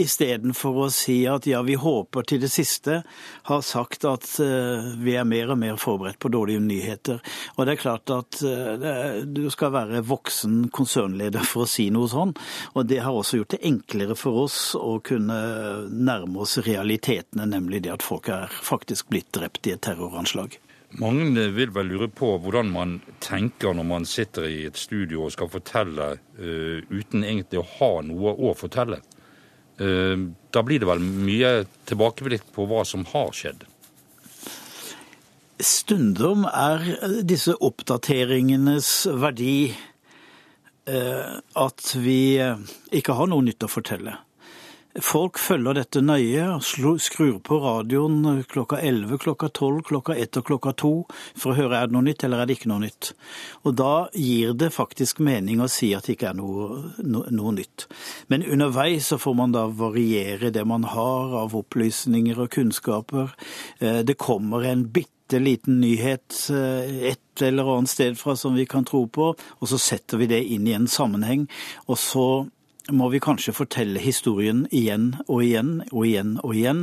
istedenfor 0.00 0.80
å 0.84 0.88
si 0.92 1.18
at 1.30 1.46
ja, 1.48 1.62
vi 1.66 1.76
håper 1.80 2.26
til 2.28 2.42
det 2.42 2.50
siste, 2.52 3.00
har 3.48 3.62
sagt 3.64 4.06
at 4.08 4.28
uh, 4.42 4.92
vi 5.00 5.16
er 5.16 5.28
mer 5.28 5.52
og 5.54 5.60
mer 5.60 5.80
forberedt 5.80 6.20
på 6.22 6.30
dårlige 6.32 6.62
nyheter. 6.64 7.22
Og 7.56 7.66
det 7.66 7.76
er 7.76 7.82
klart 7.82 8.12
at 8.14 8.40
uh, 8.44 9.22
du 9.24 9.46
skal 9.52 9.74
være 9.74 10.04
voksen 10.06 10.68
konsernleder 10.74 11.46
for 11.46 11.64
å 11.64 11.70
si 11.70 11.88
noe 11.94 12.10
sånn. 12.12 12.36
Og 12.74 12.86
det 12.90 13.02
har 13.04 13.16
også 13.16 13.40
gjort 13.40 13.56
det 13.56 13.64
enklere 13.68 14.18
for 14.18 14.44
oss 14.46 14.60
å 14.78 14.98
kunne 15.04 15.40
nærme 15.90 16.44
oss 16.44 16.58
realitetene, 16.66 17.48
nemlig 17.48 17.84
det 17.86 17.96
at 17.96 18.06
folk 18.06 18.30
er 18.32 18.52
faktisk 18.52 19.10
blitt 19.12 19.32
drept 19.36 19.66
i 19.66 19.74
et 19.76 19.84
terroranslag. 19.86 20.58
Mange 20.96 21.48
vil 21.52 21.72
vel 21.74 21.90
lure 21.90 22.06
på 22.08 22.28
hvordan 22.40 22.70
man 22.72 23.00
tenker 23.20 23.74
når 23.74 23.86
man 23.88 24.06
sitter 24.08 24.46
i 24.48 24.62
et 24.68 24.78
studio 24.78 25.26
og 25.26 25.34
skal 25.34 25.50
fortelle 25.50 26.12
uh, 26.38 26.78
uten 26.88 27.26
egentlig 27.26 27.60
å 27.60 27.68
ha 27.78 27.90
noe 28.06 28.32
å 28.32 28.54
fortelle. 28.56 29.02
Eh, 29.78 30.16
da 30.50 30.62
blir 30.64 30.80
det 30.80 30.88
vel 30.88 31.02
mye 31.02 31.50
tilbakeblikk 31.88 32.46
på 32.56 32.68
hva 32.68 32.84
som 32.88 33.04
har 33.12 33.32
skjedd? 33.36 33.66
Stundom 35.56 36.44
er 36.48 36.84
disse 37.24 37.54
oppdateringenes 37.64 38.90
verdi 39.16 39.72
eh, 39.72 41.36
at 41.40 41.92
vi 41.96 42.20
ikke 42.92 43.16
har 43.16 43.32
noe 43.32 43.44
nytt 43.44 43.64
å 43.64 43.72
fortelle. 43.72 44.18
Folk 45.04 45.36
følger 45.40 45.76
dette 45.76 46.00
nøye, 46.00 46.44
skrur 46.62 47.38
på 47.44 47.58
radioen 47.60 48.42
klokka 48.48 48.78
11, 48.80 49.18
klokka 49.20 49.50
12, 49.50 49.82
klokka 49.90 50.14
1 50.16 50.38
og 50.40 50.46
klokka 50.48 50.72
2 50.72 50.92
for 51.36 51.52
å 51.52 51.56
høre 51.58 51.80
er 51.80 51.90
det 51.90 51.96
noe 51.96 52.06
nytt 52.06 52.24
eller 52.24 52.40
er 52.40 52.48
det 52.48 52.56
ikke 52.56 52.70
noe 52.70 52.84
nytt. 52.86 53.10
Og 53.68 53.76
da 53.76 54.08
gir 54.16 54.54
det 54.56 54.70
faktisk 54.72 55.20
mening 55.24 55.60
å 55.60 55.68
si 55.72 55.90
at 55.96 56.08
det 56.08 56.16
ikke 56.16 56.30
er 56.30 56.38
noe, 56.38 56.94
no, 57.04 57.26
noe 57.28 57.52
nytt. 57.58 57.88
Men 58.32 58.46
underveis 58.46 59.10
så 59.12 59.20
får 59.20 59.36
man 59.36 59.52
da 59.56 59.66
variere 59.68 60.52
det 60.54 60.64
man 60.64 60.88
har 60.88 61.36
av 61.42 61.56
opplysninger 61.58 62.40
og 62.40 62.54
kunnskaper. 62.56 63.36
Eh, 63.80 64.00
det 64.06 64.16
kommer 64.22 64.64
en 64.64 64.88
bitte 64.88 65.42
liten 65.42 65.80
nyhet 65.82 66.40
eh, 66.54 67.12
et 67.12 67.44
eller 67.44 67.68
annet 67.76 67.92
sted 67.92 68.16
fra 68.16 68.36
som 68.38 68.56
vi 68.56 68.64
kan 68.64 68.86
tro 68.88 69.04
på, 69.12 69.32
og 69.36 69.68
så 69.68 69.76
setter 69.82 70.22
vi 70.22 70.30
det 70.30 70.44
inn 70.56 70.64
i 70.64 70.76
en 70.78 70.88
sammenheng. 70.88 71.50
Og 71.90 72.00
så 72.00 72.28
må 72.94 73.08
vi 73.10 73.20
kanskje 73.22 73.54
fortelle 73.56 74.00
historien 74.02 74.64
igjen 74.74 75.12
og 75.26 75.42
igjen 75.44 75.72
og 75.90 76.06
igjen 76.06 76.36
og 76.42 76.54
igjen, 76.54 76.82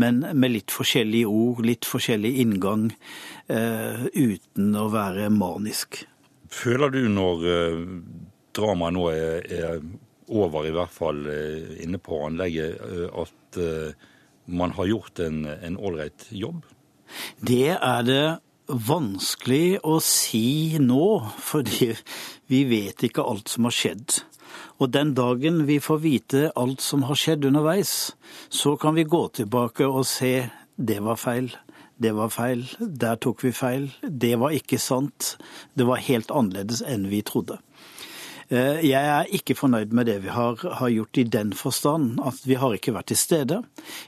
men 0.00 0.22
med 0.32 0.54
litt 0.54 0.72
forskjellige 0.72 1.28
ord, 1.28 1.62
litt 1.66 1.88
forskjellig 1.88 2.32
inngang, 2.44 2.88
uh, 3.52 4.06
uten 4.12 4.72
å 4.78 4.86
være 4.92 5.28
manisk. 5.34 6.02
Føler 6.52 6.92
du 6.92 7.02
når 7.12 7.44
uh, 7.44 7.82
dramaet 8.56 8.96
nå 8.96 9.06
er, 9.12 9.50
er, 9.52 9.84
over, 10.32 10.68
i 10.68 10.74
hvert 10.74 10.94
fall 10.94 11.20
uh, 11.28 11.74
inne 11.82 12.00
på 12.00 12.22
anlegget, 12.28 12.80
at 13.12 13.60
man 14.52 14.72
har 14.78 14.88
gjort 14.88 15.20
en 15.20 15.76
ålreit 15.76 16.24
jobb? 16.32 16.64
Det 17.44 17.74
er 17.76 18.06
det 18.06 18.24
vanskelig 18.72 19.82
å 19.84 19.98
si 20.00 20.78
nå, 20.80 21.06
fordi 21.42 21.92
vi 22.48 22.62
vet 22.70 23.04
ikke 23.04 23.24
alt 23.28 23.52
som 23.52 23.68
har 23.68 23.76
skjedd. 23.76 24.22
Og 24.80 24.92
den 24.92 25.12
dagen 25.14 25.64
vi 25.68 25.78
får 25.82 26.00
vite 26.02 26.46
alt 26.56 26.80
som 26.84 27.04
har 27.08 27.18
skjedd 27.18 27.44
underveis, 27.48 28.14
så 28.48 28.76
kan 28.76 28.96
vi 28.96 29.04
gå 29.04 29.26
tilbake 29.36 29.86
og 29.86 30.06
se 30.08 30.48
det 30.76 31.00
var 31.04 31.20
feil. 31.20 31.52
Det 32.02 32.14
var 32.16 32.32
feil. 32.32 32.64
Der 32.80 33.18
tok 33.20 33.44
vi 33.44 33.52
feil. 33.54 33.90
Det 34.02 34.34
var 34.40 34.54
ikke 34.56 34.80
sant. 34.80 35.36
Det 35.76 35.86
var 35.86 36.02
helt 36.02 36.32
annerledes 36.34 36.82
enn 36.82 37.06
vi 37.12 37.20
trodde. 37.22 37.60
Eh, 38.52 38.82
jeg 38.84 39.00
er 39.08 39.30
ikke 39.32 39.54
fornøyd 39.56 39.94
med 39.96 40.10
det 40.10 40.18
vi 40.26 40.32
har, 40.32 40.58
har, 40.60 40.90
gjort 40.92 41.16
i 41.16 41.24
den 41.24 41.54
forstand 41.56 42.18
at 42.20 42.42
vi 42.44 42.58
har 42.60 42.74
ikke 42.76 42.92
vært 42.92 43.08
til 43.08 43.16
stede. 43.16 43.60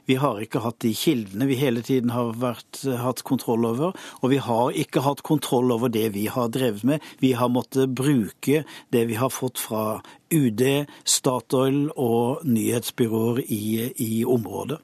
Vi 0.04 0.18
har 0.20 0.42
ikke 0.42 0.60
hatt 0.60 0.82
de 0.84 0.90
kildene 0.92 1.48
vi 1.48 1.56
hele 1.56 1.80
tiden 1.86 2.12
har 2.12 2.34
vært, 2.42 2.82
hatt 3.00 3.22
kontroll 3.24 3.64
over. 3.64 3.96
Og 4.20 4.34
vi 4.34 4.42
har 4.44 4.76
ikke 4.76 5.04
hatt 5.06 5.24
kontroll 5.24 5.72
over 5.72 5.88
det 5.88 6.10
vi 6.18 6.26
har 6.28 6.52
drevet 6.52 6.84
med. 6.84 7.06
Vi 7.24 7.32
har 7.38 7.48
måttet 7.48 7.96
bruke 7.96 8.64
det 8.92 9.06
vi 9.08 9.16
har 9.16 9.32
fått 9.32 9.62
fra 9.62 10.02
UD, 10.34 10.64
Statoil 11.08 11.88
og 11.96 12.44
nyhetsbyråer 12.44 13.40
i, 13.48 13.64
i 13.96 14.12
området. 14.28 14.82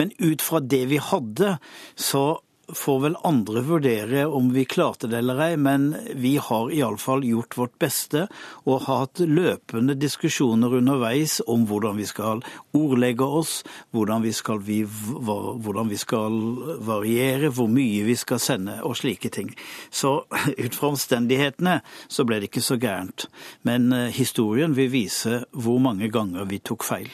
Men 0.00 0.16
ut 0.16 0.40
fra 0.40 0.64
det 0.64 0.86
vi 0.88 1.02
hadde, 1.02 1.58
så 1.92 2.24
får 2.72 3.00
vel 3.00 3.16
andre 3.24 3.60
vurdere 3.66 4.24
om 4.26 4.52
vi 4.54 4.64
klarte 4.64 5.08
det 5.10 5.18
eller 5.18 5.40
ei, 5.44 5.56
men 5.60 5.90
vi 6.14 6.36
har 6.42 6.72
iallfall 6.72 7.24
gjort 7.26 7.56
vårt 7.58 7.74
beste 7.82 8.26
og 8.64 8.86
har 8.86 9.04
hatt 9.04 9.22
løpende 9.24 9.96
diskusjoner 9.98 10.78
underveis 10.80 11.40
om 11.50 11.66
hvordan 11.68 11.98
vi 12.00 12.06
skal 12.08 12.44
ordlegge 12.76 13.26
oss, 13.26 13.58
hvordan 13.94 14.24
vi 14.24 14.32
skal, 14.36 14.62
vi, 14.64 14.80
hvordan 14.84 15.92
vi 15.92 16.00
skal 16.00 16.40
variere, 16.84 17.52
hvor 17.54 17.70
mye 17.72 18.06
vi 18.06 18.16
skal 18.18 18.42
sende 18.42 18.80
og 18.84 18.96
slike 19.00 19.32
ting. 19.34 19.52
Så 19.90 20.16
ut 20.64 20.74
fra 20.78 20.92
omstendighetene 20.94 21.80
så 22.08 22.26
ble 22.26 22.40
det 22.40 22.52
ikke 22.52 22.64
så 22.64 22.80
gærent. 22.80 23.28
Men 23.62 23.92
eh, 23.92 24.10
historien 24.14 24.76
vil 24.76 24.92
vise 24.92 25.44
hvor 25.52 25.80
mange 25.82 26.10
ganger 26.12 26.48
vi 26.50 26.62
tok 26.64 26.86
feil. 26.86 27.12